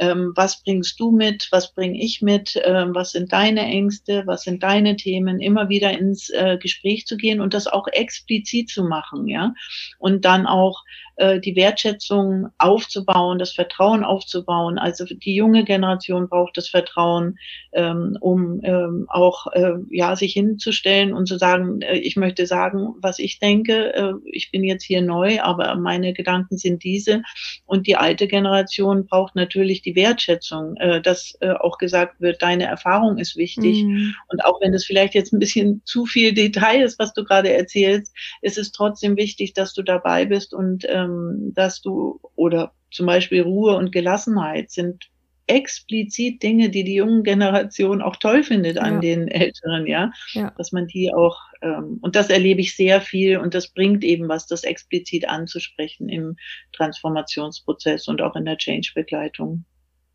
ähm, 0.00 0.32
was 0.34 0.62
bringst 0.62 0.98
du 0.98 1.10
mit, 1.10 1.48
was 1.52 1.72
bringe 1.74 2.00
ich 2.02 2.22
mit, 2.22 2.60
ähm, 2.64 2.94
was 2.94 3.12
sind 3.12 3.32
deine 3.32 3.60
Ängste, 3.60 4.22
was 4.26 4.42
sind 4.42 4.62
deine 4.62 4.96
Themen, 4.96 5.40
immer 5.40 5.68
wieder 5.68 5.96
ins 5.96 6.30
äh, 6.30 6.56
Gespräch 6.58 7.06
zu 7.06 7.16
gehen 7.16 7.40
und 7.40 7.52
das 7.52 7.66
auch 7.66 7.86
explizit 7.92 8.70
zu 8.70 8.82
machen, 8.84 9.28
ja. 9.28 9.54
Und 9.98 10.24
dann 10.24 10.46
auch 10.46 10.82
äh, 11.20 11.38
die 11.38 11.54
Wertschätzung 11.54 12.48
aufzubauen, 12.56 13.38
das 13.38 13.52
Vertrauen 13.52 14.04
aufzubauen. 14.04 14.78
Also 14.78 15.04
die 15.04 15.34
junge 15.34 15.64
Generation 15.64 16.28
braucht 16.28 16.56
das 16.56 16.68
Vertrauen, 16.68 17.38
ähm, 17.72 18.16
um 18.20 18.60
ähm, 18.62 19.06
auch 19.08 19.46
äh, 19.52 19.74
ja 19.90 20.16
sich 20.16 20.32
hinzustellen 20.32 21.12
und 21.12 21.26
zu 21.26 21.36
sagen, 21.36 21.82
äh, 21.82 21.98
ich 21.98 22.16
möchte 22.16 22.46
sagen, 22.46 22.94
was 23.02 23.18
ich 23.18 23.38
denke. 23.38 23.94
Äh, 23.94 24.12
ich 24.24 24.50
bin 24.50 24.64
jetzt 24.64 24.84
hier 24.84 25.02
neu, 25.02 25.40
aber 25.42 25.74
meine 25.76 26.14
Gedanken 26.14 26.56
sind 26.56 26.82
diese. 26.84 27.22
Und 27.66 27.86
die 27.86 27.96
alte 27.96 28.26
Generation 28.26 29.04
braucht 29.04 29.36
natürlich 29.36 29.82
die 29.82 29.94
Wertschätzung, 29.94 30.76
äh, 30.76 31.02
dass 31.02 31.36
äh, 31.40 31.50
auch 31.50 31.76
gesagt 31.76 32.20
wird, 32.22 32.40
deine 32.40 32.64
Erfahrung 32.64 33.18
ist 33.18 33.36
wichtig. 33.36 33.84
Mhm. 33.84 34.14
Und 34.28 34.42
auch 34.44 34.60
wenn 34.62 34.72
das 34.72 34.86
vielleicht 34.86 35.14
jetzt 35.14 35.34
ein 35.34 35.38
bisschen 35.38 35.82
zu 35.84 36.06
viel 36.06 36.32
Detail 36.32 36.82
ist, 36.82 36.98
was 36.98 37.12
du 37.12 37.24
gerade 37.24 37.52
erzählst, 37.52 38.14
ist 38.40 38.56
es 38.56 38.72
trotzdem 38.72 39.18
wichtig, 39.18 39.52
dass 39.52 39.74
du 39.74 39.82
dabei 39.82 40.24
bist 40.24 40.54
und 40.54 40.86
ähm, 40.88 41.09
ähm, 41.10 41.52
dass 41.54 41.80
du 41.80 42.20
oder 42.34 42.72
zum 42.90 43.06
Beispiel 43.06 43.42
Ruhe 43.42 43.76
und 43.76 43.92
Gelassenheit 43.92 44.70
sind 44.70 45.10
explizit 45.46 46.42
Dinge, 46.42 46.70
die 46.70 46.84
die 46.84 46.94
junge 46.94 47.22
Generation 47.22 48.02
auch 48.02 48.16
toll 48.16 48.44
findet 48.44 48.78
an 48.78 48.94
ja. 48.94 49.00
den 49.00 49.28
Älteren, 49.28 49.86
ja? 49.86 50.12
ja, 50.32 50.52
dass 50.56 50.70
man 50.70 50.86
die 50.86 51.12
auch 51.12 51.36
ähm, 51.62 51.98
und 52.02 52.14
das 52.14 52.30
erlebe 52.30 52.60
ich 52.60 52.76
sehr 52.76 53.00
viel 53.00 53.38
und 53.38 53.54
das 53.54 53.68
bringt 53.68 54.04
eben 54.04 54.28
was, 54.28 54.46
das 54.46 54.62
explizit 54.64 55.28
anzusprechen 55.28 56.08
im 56.08 56.36
Transformationsprozess 56.72 58.06
und 58.08 58.22
auch 58.22 58.36
in 58.36 58.44
der 58.44 58.56
Change-Begleitung. 58.56 59.64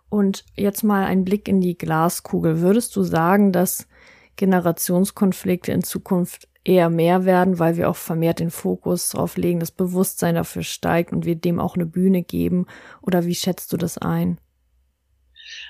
Und 0.09 0.45
jetzt 0.55 0.83
mal 0.83 1.05
ein 1.05 1.25
Blick 1.25 1.47
in 1.47 1.59
die 1.59 1.77
Glaskugel. 1.77 2.61
Würdest 2.61 2.95
du 2.95 3.03
sagen, 3.03 3.51
dass 3.51 3.87
Generationskonflikte 4.37 5.71
in 5.71 5.83
Zukunft 5.83 6.47
eher 6.65 6.89
mehr 6.89 7.23
werden, 7.23 7.59
weil 7.59 7.77
wir 7.77 7.89
auch 7.89 7.95
vermehrt 7.95 8.39
den 8.39 8.51
Fokus 8.51 9.11
drauf 9.11 9.37
legen, 9.37 9.59
das 9.59 9.71
Bewusstsein 9.71 10.35
dafür 10.35 10.63
steigt 10.63 11.13
und 11.13 11.25
wir 11.25 11.35
dem 11.35 11.59
auch 11.59 11.75
eine 11.75 11.85
Bühne 11.85 12.23
geben? 12.23 12.65
Oder 13.01 13.25
wie 13.25 13.35
schätzt 13.35 13.71
du 13.71 13.77
das 13.77 13.97
ein? 13.97 14.39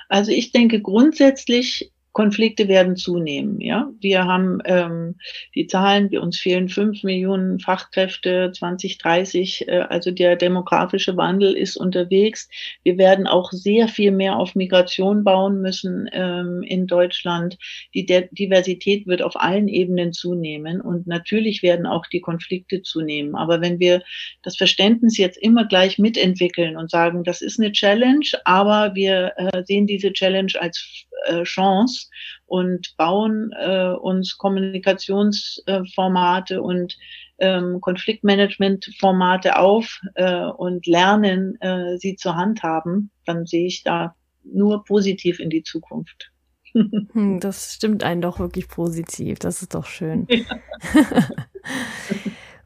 Also 0.09 0.31
ich 0.31 0.51
denke 0.51 0.81
grundsätzlich 0.81 1.91
Konflikte 2.15 2.69
werden 2.69 2.95
zunehmen. 2.95 3.59
Ja, 3.59 3.91
wir 3.99 4.23
haben 4.23 4.59
ähm, 4.63 5.15
die 5.53 5.67
Zahlen, 5.67 6.11
wir 6.11 6.23
uns 6.23 6.39
fehlen 6.39 6.69
fünf 6.69 7.03
Millionen 7.03 7.59
Fachkräfte 7.59 8.53
2030. 8.55 9.67
Äh, 9.67 9.79
also 9.89 10.11
der 10.11 10.37
demografische 10.37 11.17
Wandel 11.17 11.53
ist 11.53 11.75
unterwegs. 11.75 12.47
Wir 12.83 12.97
werden 12.97 13.27
auch 13.27 13.51
sehr 13.51 13.89
viel 13.89 14.11
mehr 14.11 14.37
auf 14.37 14.55
Migration 14.55 15.25
bauen 15.25 15.59
müssen 15.59 16.09
ähm, 16.13 16.63
in 16.63 16.87
Deutschland. 16.87 17.57
Die 17.93 18.05
De 18.05 18.29
Diversität 18.31 19.05
wird 19.07 19.21
auf 19.21 19.35
allen 19.35 19.67
Ebenen 19.67 20.13
zunehmen 20.13 20.79
und 20.79 21.07
natürlich 21.07 21.63
werden 21.63 21.85
auch 21.85 22.05
die 22.05 22.21
Konflikte 22.21 22.81
zunehmen. 22.81 23.35
Aber 23.35 23.59
wenn 23.59 23.77
wir 23.79 24.01
das 24.41 24.55
Verständnis 24.55 25.17
jetzt 25.17 25.37
immer 25.37 25.65
gleich 25.65 25.99
mitentwickeln 25.99 26.77
und 26.77 26.89
sagen, 26.89 27.25
das 27.25 27.41
ist 27.41 27.59
eine 27.59 27.73
Challenge, 27.73 28.25
aber 28.45 28.95
wir 28.95 29.33
äh, 29.35 29.63
sehen 29.65 29.85
diese 29.85 30.13
Challenge 30.13 30.53
als 30.57 31.05
äh, 31.25 31.43
Chance 31.43 32.04
und 32.45 32.95
bauen 32.97 33.51
äh, 33.59 33.89
uns 33.89 34.37
Kommunikationsformate 34.37 36.61
und 36.61 36.95
ähm, 37.37 37.81
Konfliktmanagement-Formate 37.81 39.57
auf 39.57 39.99
äh, 40.15 40.45
und 40.45 40.87
lernen, 40.87 41.59
äh, 41.61 41.97
sie 41.97 42.15
zu 42.15 42.35
handhaben, 42.35 43.11
dann 43.25 43.45
sehe 43.45 43.67
ich 43.67 43.83
da 43.83 44.15
nur 44.43 44.85
positiv 44.85 45.39
in 45.39 45.49
die 45.49 45.63
Zukunft. 45.63 46.31
Hm, 47.13 47.39
das 47.39 47.75
stimmt 47.75 48.03
einen 48.03 48.19
doch 48.19 48.37
wirklich 48.37 48.67
positiv. 48.67 49.39
Das 49.39 49.61
ist 49.61 49.73
doch 49.73 49.85
schön. 49.85 50.27
Ja. 50.29 50.43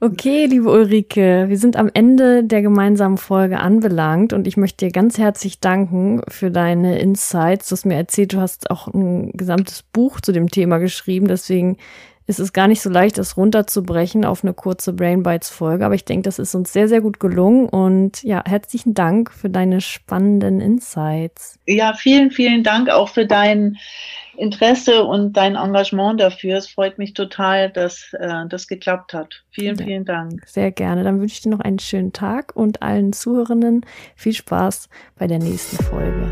Okay, 0.02 0.46
liebe 0.46 0.70
Ulrike, 0.70 1.50
wir 1.50 1.58
sind 1.58 1.76
am 1.76 1.92
Ende 1.94 2.46
der 2.46 2.62
gemeinsamen 2.62 3.18
Folge 3.18 3.60
anbelangt 3.60 4.32
und 4.32 4.48
ich 4.48 4.56
möchte 4.56 4.86
dir 4.86 4.94
ganz 4.94 5.18
herzlich 5.18 5.60
danken 5.60 6.22
für 6.30 6.52
deine 6.52 7.00
Insights. 7.00 7.68
Du 7.68 7.74
hast 7.74 7.86
mir 7.86 7.96
erzählt, 7.96 8.32
du 8.32 8.40
hast 8.40 8.72
auch 8.72 8.88
ein 8.88 9.34
gesamtes 9.34 9.84
Buch 9.84 10.22
zu 10.22 10.32
dem 10.32 10.48
Thema 10.48 10.78
geschrieben, 10.78 11.28
deswegen 11.28 11.76
ist 12.28 12.40
es 12.40 12.54
gar 12.54 12.70
nicht 12.70 12.80
so 12.80 12.90
leicht, 12.90 13.18
das 13.18 13.36
runterzubrechen 13.36 14.24
auf 14.24 14.44
eine 14.44 14.54
kurze 14.54 14.94
Brain 14.94 15.22
Bites 15.22 15.50
Folge, 15.50 15.84
aber 15.84 15.96
ich 15.96 16.06
denke, 16.06 16.24
das 16.24 16.40
ist 16.40 16.56
uns 16.56 16.72
sehr, 16.72 16.88
sehr 16.88 17.02
gut 17.02 17.20
gelungen 17.20 17.68
und 17.68 18.24
ja, 18.24 18.42
herzlichen 18.48 18.94
Dank 18.94 19.34
für 19.34 19.50
deine 19.50 19.82
spannenden 19.82 20.62
Insights. 20.62 21.60
Ja, 21.66 21.94
vielen, 21.94 22.32
vielen 22.32 22.64
Dank 22.64 22.90
auch 22.90 23.10
für 23.10 23.26
deinen 23.26 23.78
Interesse 24.40 25.04
und 25.04 25.34
dein 25.34 25.56
Engagement 25.56 26.20
dafür. 26.20 26.58
Es 26.58 26.68
freut 26.68 26.98
mich 26.98 27.14
total, 27.14 27.70
dass 27.70 28.14
äh, 28.14 28.46
das 28.48 28.68
geklappt 28.68 29.14
hat. 29.14 29.44
Vielen, 29.52 29.78
ja, 29.78 29.86
vielen 29.86 30.06
Dank. 30.06 30.42
Sehr 30.46 30.72
gerne. 30.72 31.04
Dann 31.04 31.20
wünsche 31.20 31.34
ich 31.34 31.42
dir 31.42 31.50
noch 31.50 31.60
einen 31.60 31.80
schönen 31.80 32.14
Tag 32.14 32.56
und 32.56 32.82
allen 32.82 33.14
Zuhörenden 33.14 33.86
viel 34.16 34.34
Spaß 34.34 34.90
bei 35.18 35.28
der 35.28 35.40
nächsten 35.40 35.84
Folge. 35.84 36.32